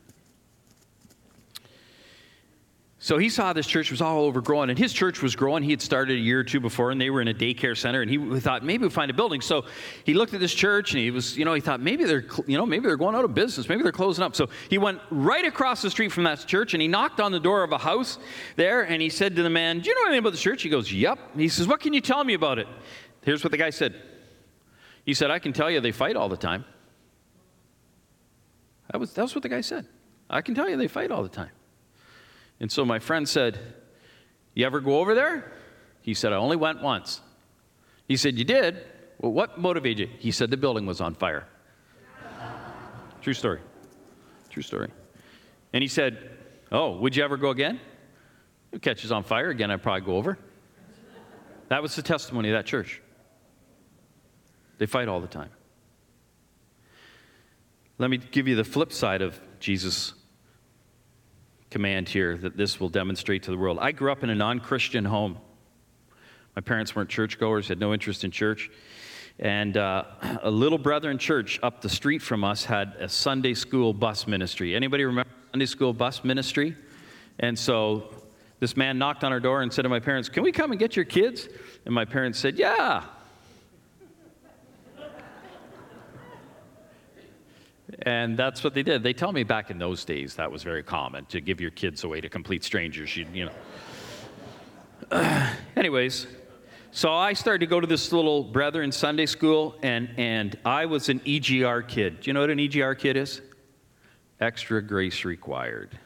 So 3.04 3.18
he 3.18 3.28
saw 3.28 3.52
this 3.52 3.68
church 3.68 3.92
was 3.92 4.00
all 4.00 4.24
overgrown, 4.24 4.70
and 4.70 4.80
his 4.80 4.94
church 4.94 5.22
was 5.22 5.36
growing. 5.36 5.62
He 5.62 5.72
had 5.72 5.82
started 5.82 6.16
a 6.16 6.22
year 6.22 6.40
or 6.40 6.44
two 6.46 6.62
before, 6.62 6.90
and 6.90 7.02
they 7.02 7.10
were 7.10 7.20
in 7.20 7.28
a 7.28 7.34
daycare 7.34 7.76
center. 7.76 8.02
And 8.02 8.10
he 8.10 8.40
thought 8.40 8.64
maybe 8.64 8.80
we'll 8.84 8.92
find 8.92 9.12
a 9.12 9.14
building. 9.14 9.42
So 9.42 9.66
he 10.06 10.14
looked 10.14 10.34
at 10.34 10.40
this 10.40 10.54
church, 10.54 10.94
and 10.94 11.02
he 11.02 11.12
was, 11.12 11.38
you 11.38 11.44
know, 11.44 11.54
he 11.54 11.60
thought 11.60 11.82
maybe 11.82 12.06
they're, 12.06 12.24
you 12.48 12.58
know, 12.58 12.66
maybe 12.66 12.88
they're 12.88 12.96
going 12.96 13.14
out 13.14 13.26
of 13.26 13.36
business, 13.36 13.68
maybe 13.68 13.84
they're 13.84 13.92
closing 13.92 14.24
up. 14.24 14.38
So 14.38 14.48
he 14.70 14.78
went 14.78 15.02
right 15.10 15.44
across 15.44 15.82
the 15.82 15.92
street 15.92 16.14
from 16.14 16.24
that 16.24 16.48
church, 16.48 16.74
and 16.76 16.82
he 16.82 16.88
knocked 16.88 17.20
on 17.20 17.34
the 17.34 17.42
door 17.42 17.64
of 17.64 17.74
a 17.74 17.78
house 17.78 18.20
there, 18.56 18.84
and 18.84 19.02
he 19.02 19.10
said 19.10 19.36
to 19.36 19.44
the 19.44 19.50
man, 19.50 19.82
"Do 19.82 19.90
you 19.90 19.96
know 19.96 20.04
anything 20.04 20.20
about 20.20 20.32
the 20.32 20.38
church?" 20.38 20.62
He 20.62 20.70
goes, 20.70 20.90
"Yep." 20.90 21.20
He 21.36 21.50
says, 21.50 21.68
"What 21.68 21.82
can 21.82 21.92
you 21.92 22.00
tell 22.00 22.24
me 22.24 22.36
about 22.36 22.58
it?" 22.58 22.70
Here's 23.24 23.44
what 23.44 23.52
the 23.52 23.58
guy 23.58 23.72
said. 23.72 23.96
He 25.06 25.14
said, 25.14 25.30
"I 25.30 25.40
can 25.40 25.52
tell 25.52 25.70
you 25.70 25.82
they 25.82 25.92
fight 25.92 26.16
all 26.16 26.30
the 26.30 26.38
time." 26.38 26.64
That 28.94 29.02
was 29.02 29.12
that's 29.12 29.36
what 29.36 29.42
the 29.42 29.50
guy 29.50 29.60
said. 29.60 29.90
I 30.30 30.42
can 30.42 30.56
tell 30.56 30.70
you 30.70 30.78
they 30.78 30.88
fight 30.88 31.12
all 31.12 31.22
the 31.22 31.28
time. 31.28 31.52
And 32.64 32.72
so 32.72 32.86
my 32.86 33.00
friend 33.00 33.28
said, 33.28 33.60
You 34.54 34.66
ever 34.66 34.80
go 34.80 35.02
over 35.02 35.14
there? 35.14 35.52
He 36.02 36.14
said, 36.14 36.32
I 36.32 36.38
only 36.38 36.56
went 36.56 36.82
once. 36.82 37.20
He 38.08 38.16
said, 38.16 38.38
You 38.38 38.46
did? 38.46 38.86
Well, 39.20 39.34
what 39.34 39.60
motivated 39.60 40.08
you? 40.08 40.16
He 40.18 40.32
said, 40.32 40.50
The 40.50 40.56
building 40.56 40.86
was 40.86 41.02
on 41.02 41.14
fire. 41.14 41.46
True 43.22 43.34
story. 43.34 43.60
True 44.50 44.64
story. 44.64 44.90
And 45.74 45.82
he 45.82 45.90
said, 45.90 46.38
Oh, 46.72 46.96
would 47.00 47.18
you 47.18 47.26
ever 47.26 47.36
go 47.36 47.50
again? 47.50 47.82
If 48.72 48.78
it 48.78 48.82
catches 48.82 49.12
on 49.12 49.26
fire 49.26 49.50
again, 49.50 49.70
I'd 49.70 49.84
probably 49.84 50.06
go 50.06 50.16
over. 50.16 50.40
That 51.68 51.82
was 51.82 51.98
the 51.98 52.02
testimony 52.02 52.50
of 52.50 52.54
that 52.54 52.66
church. 52.66 53.02
They 54.78 54.86
fight 54.86 55.10
all 55.10 55.20
the 55.20 55.28
time. 55.28 55.50
Let 57.98 58.10
me 58.10 58.20
give 58.20 58.48
you 58.48 58.56
the 58.56 58.64
flip 58.64 58.94
side 58.94 59.22
of 59.22 59.38
Jesus' 59.60 60.14
command 61.74 62.08
here 62.08 62.38
that 62.38 62.56
this 62.56 62.80
will 62.80 62.88
demonstrate 62.88 63.42
to 63.44 63.52
the 63.52 63.58
world. 63.58 63.80
I 63.82 63.92
grew 63.92 64.12
up 64.12 64.24
in 64.24 64.30
a 64.30 64.36
non 64.36 64.60
Christian 64.60 65.04
home. 65.04 65.40
My 66.56 66.62
parents 66.62 66.96
weren't 66.96 67.10
churchgoers, 67.10 67.68
had 67.68 67.80
no 67.80 67.94
interest 67.94 68.24
in 68.24 68.30
church. 68.30 68.70
And 69.40 69.76
uh, 69.76 70.04
a 70.44 70.52
little 70.52 70.78
brethren 70.78 71.18
church 71.18 71.60
up 71.64 71.82
the 71.82 71.90
street 71.90 72.22
from 72.22 72.44
us 72.44 72.64
had 72.64 72.94
a 73.00 73.10
Sunday 73.10 73.56
school 73.56 73.92
bus 73.92 74.28
ministry. 74.28 74.76
Anybody 74.76 75.04
remember 75.04 75.32
Sunday 75.52 75.66
school 75.66 75.94
bus 75.94 76.24
ministry? 76.24 76.78
And 77.40 77.58
so 77.58 78.14
this 78.60 78.78
man 78.78 79.00
knocked 79.00 79.24
on 79.24 79.32
our 79.32 79.40
door 79.40 79.64
and 79.64 79.74
said 79.74 79.82
to 79.82 79.90
my 79.90 80.00
parents, 80.00 80.30
Can 80.30 80.44
we 80.44 80.52
come 80.52 80.70
and 80.70 80.80
get 80.80 80.96
your 80.96 81.06
kids? 81.06 81.50
And 81.86 81.96
my 81.96 82.06
parents 82.06 82.38
said, 82.38 82.60
Yeah. 82.60 83.04
And 88.02 88.38
that's 88.38 88.64
what 88.64 88.74
they 88.74 88.84
did. 88.84 89.04
They 89.04 89.14
tell 89.14 89.32
me 89.32 89.44
back 89.44 89.70
in 89.70 89.78
those 89.78 90.04
days 90.04 90.36
that 90.36 90.52
was 90.52 90.64
very 90.64 90.84
common 90.84 91.26
to 91.28 91.40
give 91.40 91.62
your 91.62 91.72
kids 91.72 92.04
away 92.04 92.22
to 92.22 92.30
complete 92.30 92.64
strangers. 92.64 93.16
You, 93.16 93.28
you 93.34 93.50
know. 95.12 95.50
Anyways, 95.76 96.28
so 96.92 97.14
I 97.14 97.34
started 97.34 97.60
to 97.60 97.66
go 97.68 97.80
to 97.80 97.88
this 97.88 98.12
little 98.12 98.44
brethren 98.44 98.92
Sunday 98.92 99.26
school, 99.26 99.76
and, 99.82 100.10
and 100.18 100.58
I 100.66 100.86
was 100.86 101.10
an 101.10 101.20
EGR 101.22 101.88
kid. 101.88 102.22
Do 102.22 102.30
you 102.30 102.34
know 102.34 102.42
what 102.42 102.50
an 102.50 102.60
EGR 102.60 102.98
kid 102.98 103.18
is? 103.18 103.42
Extra 104.40 104.82
grace 104.82 105.26
required. 105.26 105.98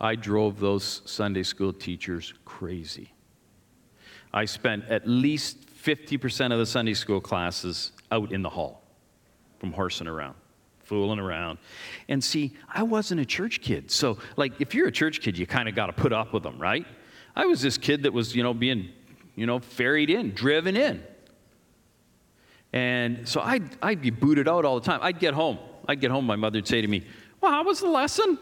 I 0.00 0.14
drove 0.14 0.60
those 0.60 1.02
Sunday 1.04 1.42
school 1.42 1.72
teachers 1.72 2.32
crazy. 2.44 3.12
I 4.32 4.46
spent 4.46 4.84
at 4.84 5.06
least 5.06 5.58
50% 5.84 6.52
of 6.52 6.58
the 6.58 6.66
Sunday 6.66 6.94
school 6.94 7.20
classes 7.20 7.92
out 8.10 8.32
in 8.32 8.42
the 8.42 8.48
hall 8.48 8.80
from 9.60 9.72
horsing 9.72 10.08
around, 10.08 10.34
fooling 10.80 11.20
around. 11.20 11.58
And 12.08 12.24
see, 12.24 12.56
I 12.68 12.82
wasn't 12.82 13.20
a 13.20 13.26
church 13.26 13.60
kid. 13.60 13.90
So, 13.90 14.18
like, 14.36 14.60
if 14.60 14.74
you're 14.74 14.88
a 14.88 14.92
church 14.92 15.20
kid, 15.20 15.38
you 15.38 15.46
kind 15.46 15.68
of 15.68 15.76
got 15.76 15.86
to 15.86 15.92
put 15.92 16.12
up 16.12 16.32
with 16.32 16.42
them, 16.42 16.58
right? 16.58 16.86
I 17.36 17.46
was 17.46 17.60
this 17.60 17.78
kid 17.78 18.02
that 18.02 18.12
was, 18.12 18.34
you 18.34 18.42
know, 18.42 18.54
being, 18.54 18.88
you 19.36 19.46
know, 19.46 19.60
ferried 19.60 20.10
in, 20.10 20.32
driven 20.32 20.76
in. 20.76 21.04
And 22.72 23.28
so 23.28 23.40
I'd, 23.40 23.76
I'd 23.82 24.00
be 24.00 24.10
booted 24.10 24.48
out 24.48 24.64
all 24.64 24.80
the 24.80 24.86
time. 24.86 25.00
I'd 25.02 25.18
get 25.18 25.34
home. 25.34 25.58
I'd 25.86 26.00
get 26.00 26.10
home. 26.10 26.24
My 26.24 26.36
mother 26.36 26.56
would 26.58 26.66
say 26.66 26.80
to 26.80 26.88
me, 26.88 27.04
Well, 27.40 27.52
how 27.52 27.64
was 27.64 27.80
the 27.80 27.88
lesson? 27.88 28.38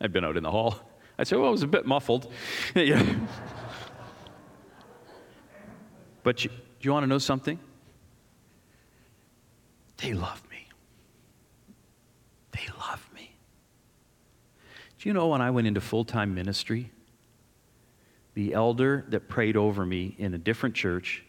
I'd 0.00 0.12
been 0.12 0.24
out 0.24 0.36
in 0.36 0.42
the 0.42 0.50
hall. 0.50 0.74
I'd 1.18 1.28
say, 1.28 1.36
Well, 1.36 1.48
it 1.48 1.52
was 1.52 1.62
a 1.62 1.68
bit 1.68 1.86
muffled. 1.86 2.32
but 6.22 6.44
you, 6.44 6.50
do 6.50 6.56
you 6.80 6.92
want 6.92 7.04
to 7.04 7.08
know 7.08 7.18
something? 7.18 7.58
They 10.02 10.14
love 10.14 10.42
me. 10.50 10.66
they 12.50 12.66
love 12.78 13.08
me. 13.14 13.36
Do 14.98 15.08
you 15.08 15.12
know 15.12 15.28
when 15.28 15.40
I 15.40 15.50
went 15.50 15.68
into 15.68 15.80
full 15.80 16.04
time 16.04 16.34
ministry, 16.34 16.90
the 18.34 18.52
elder 18.52 19.04
that 19.08 19.28
prayed 19.28 19.56
over 19.56 19.86
me 19.86 20.16
in 20.18 20.34
a 20.34 20.38
different 20.38 20.74
church 20.74 21.22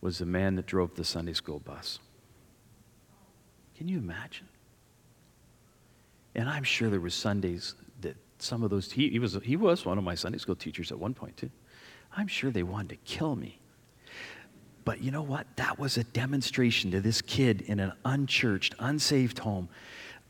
was 0.00 0.18
the 0.18 0.26
man 0.26 0.56
that 0.56 0.64
drove 0.64 0.94
the 0.94 1.04
Sunday 1.04 1.34
school 1.34 1.58
bus? 1.58 1.98
Can 3.76 3.88
you 3.88 3.98
imagine? 3.98 4.48
And 6.34 6.48
I'm 6.48 6.64
sure 6.64 6.88
there 6.88 7.00
were 7.00 7.10
Sundays 7.10 7.74
that 8.00 8.16
some 8.38 8.62
of 8.62 8.70
those 8.70 8.90
he, 8.90 9.10
he 9.10 9.18
was 9.18 9.36
he 9.42 9.56
was 9.56 9.84
one 9.84 9.98
of 9.98 10.04
my 10.04 10.14
Sunday 10.14 10.38
school 10.38 10.56
teachers 10.56 10.90
at 10.90 10.98
one 10.98 11.12
point 11.12 11.36
too. 11.36 11.50
I'm 12.16 12.26
sure 12.26 12.50
they 12.50 12.62
wanted 12.62 12.88
to 12.88 12.96
kill 13.04 13.36
me. 13.36 13.60
But 14.88 15.02
you 15.02 15.10
know 15.10 15.20
what? 15.20 15.46
That 15.56 15.78
was 15.78 15.98
a 15.98 16.04
demonstration 16.04 16.92
to 16.92 17.02
this 17.02 17.20
kid 17.20 17.60
in 17.60 17.78
an 17.78 17.92
unchurched, 18.06 18.74
unsaved 18.78 19.38
home 19.38 19.68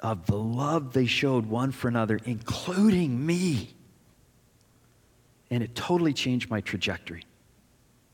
of 0.00 0.26
the 0.26 0.34
love 0.34 0.92
they 0.92 1.06
showed 1.06 1.46
one 1.46 1.70
for 1.70 1.86
another, 1.86 2.18
including 2.24 3.24
me. 3.24 3.72
And 5.48 5.62
it 5.62 5.76
totally 5.76 6.12
changed 6.12 6.50
my 6.50 6.60
trajectory. 6.60 7.22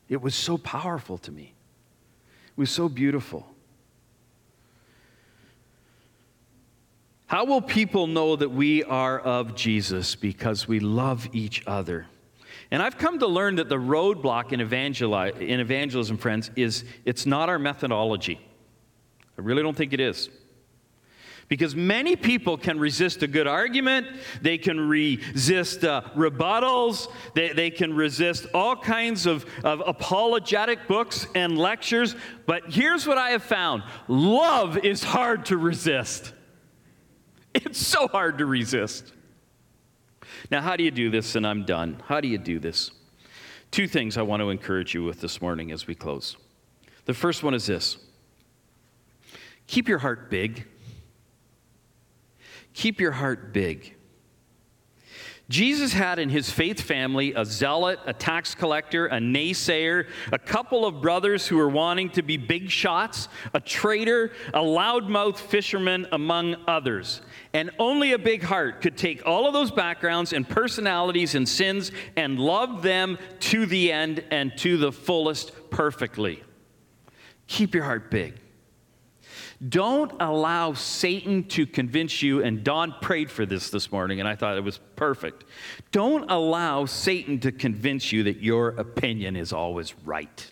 It 0.07 0.21
was 0.21 0.35
so 0.35 0.59
powerful 0.59 1.17
to 1.17 1.31
me, 1.31 1.55
it 2.49 2.57
was 2.59 2.69
so 2.69 2.89
beautiful. 2.89 3.47
How 7.25 7.45
will 7.45 7.59
people 7.59 8.05
know 8.05 8.35
that 8.35 8.49
we 8.49 8.83
are 8.83 9.19
of 9.19 9.55
Jesus? 9.55 10.13
Because 10.13 10.67
we 10.67 10.79
love 10.79 11.27
each 11.33 11.63
other. 11.65 12.05
And 12.71 12.81
I've 12.81 12.97
come 12.97 13.19
to 13.19 13.27
learn 13.27 13.55
that 13.55 13.69
the 13.69 13.77
roadblock 13.77 14.51
in, 14.51 14.59
evangeli- 14.59 15.39
in 15.39 15.59
evangelism, 15.59 16.17
friends, 16.17 16.49
is 16.55 16.83
it's 17.05 17.25
not 17.25 17.49
our 17.49 17.59
methodology. 17.59 18.39
I 19.37 19.41
really 19.41 19.61
don't 19.61 19.75
think 19.75 19.93
it 19.93 19.99
is. 19.99 20.29
Because 21.47 21.75
many 21.75 22.15
people 22.15 22.57
can 22.57 22.79
resist 22.79 23.21
a 23.21 23.27
good 23.27 23.45
argument, 23.45 24.07
they 24.41 24.57
can 24.57 24.79
resist 24.79 25.83
uh, 25.83 26.01
rebuttals, 26.15 27.07
they, 27.35 27.53
they 27.53 27.69
can 27.69 27.93
resist 27.93 28.47
all 28.51 28.75
kinds 28.75 29.27
of, 29.27 29.45
of 29.63 29.83
apologetic 29.85 30.87
books 30.87 31.27
and 31.35 31.55
lectures. 31.55 32.15
But 32.47 32.73
here's 32.73 33.05
what 33.05 33.19
I 33.19 33.29
have 33.29 33.43
found 33.43 33.83
love 34.07 34.77
is 34.79 35.03
hard 35.03 35.45
to 35.47 35.57
resist. 35.57 36.33
It's 37.53 37.79
so 37.79 38.07
hard 38.07 38.39
to 38.39 38.45
resist. 38.45 39.13
Now, 40.51 40.61
how 40.61 40.75
do 40.75 40.83
you 40.83 40.91
do 40.91 41.09
this? 41.09 41.35
And 41.35 41.45
I'm 41.45 41.65
done. 41.65 42.01
How 42.07 42.21
do 42.21 42.27
you 42.27 42.37
do 42.37 42.59
this? 42.59 42.91
Two 43.71 43.87
things 43.87 44.17
I 44.17 44.21
want 44.21 44.41
to 44.41 44.49
encourage 44.49 44.93
you 44.93 45.03
with 45.03 45.21
this 45.21 45.41
morning 45.41 45.71
as 45.71 45.87
we 45.87 45.95
close. 45.95 46.37
The 47.05 47.13
first 47.13 47.43
one 47.43 47.53
is 47.53 47.65
this 47.65 47.97
keep 49.67 49.87
your 49.87 49.99
heart 49.99 50.29
big. 50.29 50.65
Keep 52.73 52.99
your 52.99 53.13
heart 53.13 53.53
big. 53.53 53.94
Jesus 55.47 55.93
had 55.93 56.17
in 56.17 56.29
his 56.29 56.49
faith 56.49 56.81
family 56.81 57.33
a 57.35 57.45
zealot, 57.45 57.99
a 58.07 58.13
tax 58.13 58.55
collector, 58.55 59.05
a 59.07 59.19
naysayer, 59.19 60.07
a 60.31 60.39
couple 60.39 60.85
of 60.85 61.01
brothers 61.01 61.45
who 61.47 61.57
were 61.57 61.69
wanting 61.69 62.09
to 62.11 62.23
be 62.23 62.35
big 62.35 62.69
shots, 62.71 63.27
a 63.53 63.59
traitor, 63.59 64.31
a 64.55 64.59
loudmouth 64.59 65.37
fisherman, 65.37 66.07
among 66.11 66.55
others. 66.67 67.21
And 67.53 67.69
only 67.77 68.13
a 68.13 68.17
big 68.17 68.41
heart 68.41 68.81
could 68.81 68.97
take 68.97 69.25
all 69.27 69.45
of 69.45 69.53
those 69.53 69.69
backgrounds 69.69 70.33
and 70.33 70.49
personalities 70.49 71.35
and 71.35 71.47
sins 71.47 71.91
and 72.15 72.39
love 72.39 72.81
them 72.81 73.19
to 73.41 73.67
the 73.67 73.91
end 73.91 74.23
and 74.31 74.57
to 74.57 74.77
the 74.77 74.91
fullest 74.91 75.69
perfectly. 75.69 76.43
Keep 77.47 77.75
your 77.75 77.83
heart 77.83 78.09
big. 78.09 78.33
Don't 79.69 80.11
allow 80.19 80.73
Satan 80.73 81.45
to 81.45 81.65
convince 81.65 82.21
you, 82.21 82.43
and 82.43 82.63
Don 82.63 82.93
prayed 83.01 83.31
for 83.31 83.45
this 83.45 83.69
this 83.69 83.91
morning, 83.91 84.19
and 84.19 84.27
I 84.27 84.35
thought 84.35 84.57
it 84.57 84.63
was 84.63 84.79
perfect. 84.95 85.45
Don't 85.91 86.29
allow 86.29 86.85
Satan 86.85 87.39
to 87.39 87.51
convince 87.51 88.11
you 88.11 88.23
that 88.23 88.41
your 88.41 88.69
opinion 88.69 89.35
is 89.35 89.53
always 89.53 89.93
right. 90.05 90.51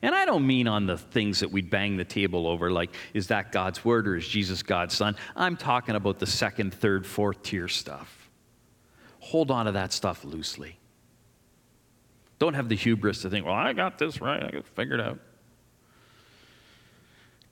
And 0.00 0.14
I 0.14 0.24
don't 0.24 0.46
mean 0.46 0.66
on 0.66 0.86
the 0.86 0.98
things 0.98 1.40
that 1.40 1.50
we 1.50 1.62
bang 1.62 1.96
the 1.96 2.04
table 2.04 2.46
over, 2.46 2.70
like, 2.70 2.90
is 3.12 3.28
that 3.28 3.52
God's 3.52 3.84
word 3.84 4.08
or 4.08 4.16
is 4.16 4.26
Jesus 4.26 4.62
God's 4.62 4.94
son? 4.94 5.16
I'm 5.36 5.56
talking 5.56 5.94
about 5.94 6.18
the 6.18 6.26
second, 6.26 6.74
third, 6.74 7.06
fourth 7.06 7.42
tier 7.42 7.68
stuff. 7.68 8.30
Hold 9.20 9.50
on 9.50 9.66
to 9.66 9.72
that 9.72 9.92
stuff 9.92 10.24
loosely. 10.24 10.78
Don't 12.38 12.54
have 12.54 12.68
the 12.68 12.76
hubris 12.76 13.22
to 13.22 13.30
think, 13.30 13.46
well, 13.46 13.54
I 13.54 13.72
got 13.72 13.98
this 13.98 14.20
right, 14.20 14.42
I 14.42 14.46
got 14.46 14.54
it 14.54 14.66
figured 14.66 15.00
out. 15.00 15.18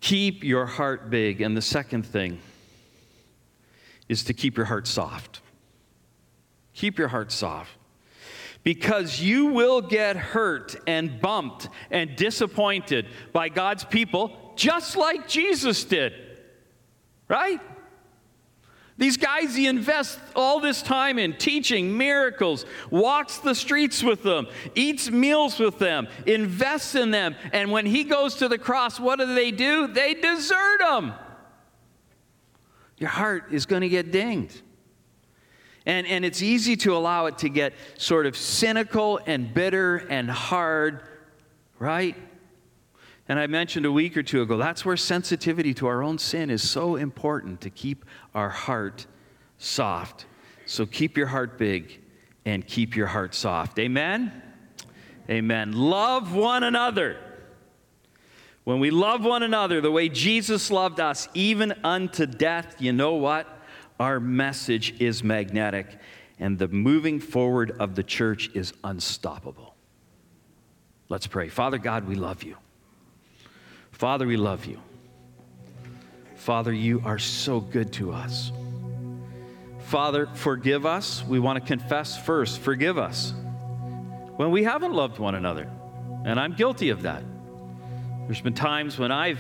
Keep 0.03 0.43
your 0.43 0.67
heart 0.67 1.11
big. 1.11 1.41
And 1.41 1.57
the 1.57 1.63
second 1.63 2.05
thing 2.05 2.41
is 4.09 4.25
to 4.25 4.35
keep 4.35 4.57
your 4.57 4.67
heart 4.67 4.89
soft. 4.89 5.41
Keep 6.75 6.99
your 6.99 7.09
heart 7.09 7.31
soft. 7.31 7.71
Because 8.65 9.21
you 9.21 9.47
will 9.47 9.81
get 9.81 10.17
hurt 10.17 10.75
and 10.89 11.21
bumped 11.21 11.69
and 11.91 12.17
disappointed 12.17 13.07
by 13.33 13.49
God's 13.49 13.85
people, 13.85 14.53
just 14.57 14.97
like 14.97 15.29
Jesus 15.29 15.85
did. 15.85 16.13
Right? 17.29 17.61
These 18.99 19.17
guys 19.17 19.55
he 19.55 19.67
invests 19.67 20.19
all 20.37 20.61
this 20.61 20.83
time 20.83 21.19
in 21.19 21.35
teaching 21.35 21.97
miracles, 21.97 22.67
walks 22.91 23.39
the 23.39 23.55
streets 23.55 24.03
with 24.03 24.23
them, 24.23 24.47
eats 24.75 25.11
meals 25.11 25.59
with 25.59 25.79
them, 25.79 26.09
invests 26.27 26.95
in 26.95 27.11
them. 27.11 27.35
And 27.53 27.71
when 27.71 27.87
he 27.87 28.05
goes 28.05 28.37
to 28.37 28.49
the 28.49 28.59
cross, 28.59 29.01
what 29.01 29.19
do 29.19 29.35
they 29.35 29.51
do? 29.51 29.87
They 29.87 30.15
desert 30.15 30.83
him. 30.83 31.15
Your 32.99 33.09
heart 33.09 33.47
is 33.51 33.67
going 33.67 33.83
to 33.83 33.89
get 33.89 34.13
dinged. 34.13 34.61
And, 35.85 36.07
and 36.07 36.25
it's 36.25 36.43
easy 36.43 36.77
to 36.77 36.95
allow 36.97 37.27
it 37.27 37.39
to 37.39 37.49
get 37.49 37.73
sort 37.99 38.27
of 38.27 38.37
cynical 38.37 39.19
and 39.27 39.53
bitter 39.53 39.97
and 39.97 40.31
hard, 40.31 41.01
right? 41.79 42.15
And 43.29 43.39
I 43.39 43.47
mentioned 43.47 43.87
a 43.87 43.93
week 43.93 44.17
or 44.17 44.23
two 44.23 44.43
ago, 44.43 44.57
that's 44.57 44.85
where 44.85 44.97
sensitivity 44.97 45.75
to 45.75 45.87
our 45.87 46.03
own 46.03 46.19
sin 46.19 46.51
is 46.51 46.69
so 46.69 46.97
important 46.97 47.61
to 47.63 47.71
keep 47.71 48.05
our 48.35 48.51
heart 48.51 49.07
soft. 49.59 50.27
So 50.67 50.87
keep 50.87 51.17
your 51.17 51.29
heart 51.29 51.57
big 51.57 52.01
and 52.45 52.67
keep 52.67 52.97
your 52.97 53.07
heart 53.07 53.35
soft. 53.35 53.79
Amen? 53.79 54.43
Amen. 55.31 55.73
Love 55.73 56.35
one 56.35 56.65
another. 56.65 57.17
When 58.65 58.81
we 58.81 58.91
love 58.91 59.25
one 59.25 59.43
another 59.43 59.81
the 59.81 59.91
way 59.91 60.09
Jesus 60.09 60.71
loved 60.71 61.01
us, 61.01 61.29
even 61.35 61.73
unto 61.85 62.27
death, 62.27 62.77
you 62.81 62.93
know 62.93 63.15
what? 63.15 63.47
Our 63.99 64.21
message 64.21 65.01
is 65.01 65.23
magnetic, 65.23 65.87
and 66.39 66.59
the 66.59 66.69
moving 66.69 67.21
forward 67.21 67.77
of 67.79 67.95
the 67.95 68.03
church 68.03 68.51
is 68.55 68.73
unstoppable. 68.83 69.75
Let's 71.09 71.27
pray. 71.27 71.49
Father 71.49 71.79
God, 71.79 72.07
we 72.07 72.15
love 72.15 72.43
you. 72.43 72.57
Father, 74.03 74.27
we 74.27 74.37
love 74.37 74.67
you. 74.67 74.81
Father, 76.35 76.73
you 76.73 77.01
are 77.05 77.21
so 77.21 77.61
good 77.61 77.93
to 77.93 78.11
us. 78.13 78.51
Father, 79.83 80.27
forgive 80.35 80.85
us. 80.85 81.23
We 81.23 81.39
want 81.39 81.61
to 81.61 81.65
confess 81.65 82.19
first. 82.19 82.59
Forgive 82.59 82.99
us 82.99 83.33
when 84.39 84.51
we 84.51 84.65
haven't 84.65 84.93
loved 84.93 85.21
one 85.21 85.37
another. 85.37 85.71
And 86.25 86.41
I'm 86.41 86.55
guilty 86.55 86.89
of 86.89 87.03
that. 87.03 87.23
There's 88.27 88.41
been 88.41 88.55
times 88.55 88.99
when 88.99 89.13
I've 89.13 89.39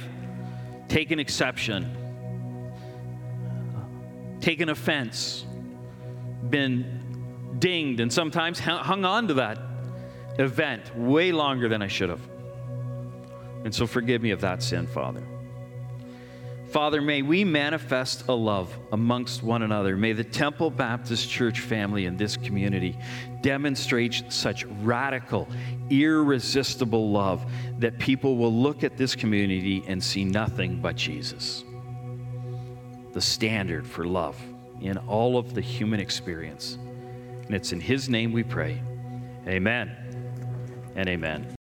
taken 0.86 1.18
exception, 1.18 1.90
taken 4.40 4.68
offense, 4.68 5.44
been 6.50 7.56
dinged, 7.58 7.98
and 7.98 8.12
sometimes 8.12 8.60
hung 8.60 9.04
on 9.04 9.26
to 9.26 9.34
that 9.34 9.58
event 10.38 10.96
way 10.96 11.32
longer 11.32 11.68
than 11.68 11.82
I 11.82 11.88
should 11.88 12.10
have. 12.10 12.20
And 13.64 13.74
so 13.74 13.86
forgive 13.86 14.22
me 14.22 14.30
of 14.30 14.40
that 14.40 14.62
sin, 14.62 14.86
Father. 14.86 15.22
Father, 16.72 17.02
may 17.02 17.20
we 17.20 17.44
manifest 17.44 18.28
a 18.28 18.32
love 18.32 18.74
amongst 18.92 19.42
one 19.42 19.62
another. 19.62 19.94
May 19.94 20.14
the 20.14 20.24
Temple 20.24 20.70
Baptist 20.70 21.28
Church 21.28 21.60
family 21.60 22.06
in 22.06 22.16
this 22.16 22.34
community 22.38 22.96
demonstrate 23.42 24.24
such 24.30 24.64
radical, 24.64 25.46
irresistible 25.90 27.10
love 27.10 27.44
that 27.78 27.98
people 27.98 28.38
will 28.38 28.54
look 28.54 28.84
at 28.84 28.96
this 28.96 29.14
community 29.14 29.84
and 29.86 30.02
see 30.02 30.24
nothing 30.24 30.80
but 30.80 30.96
Jesus. 30.96 31.62
The 33.12 33.20
standard 33.20 33.86
for 33.86 34.06
love 34.06 34.40
in 34.80 34.96
all 34.96 35.36
of 35.36 35.52
the 35.52 35.60
human 35.60 36.00
experience. 36.00 36.78
And 37.44 37.54
it's 37.54 37.72
in 37.72 37.80
His 37.80 38.08
name 38.08 38.32
we 38.32 38.44
pray. 38.44 38.82
Amen 39.46 39.94
and 40.96 41.06
amen. 41.06 41.54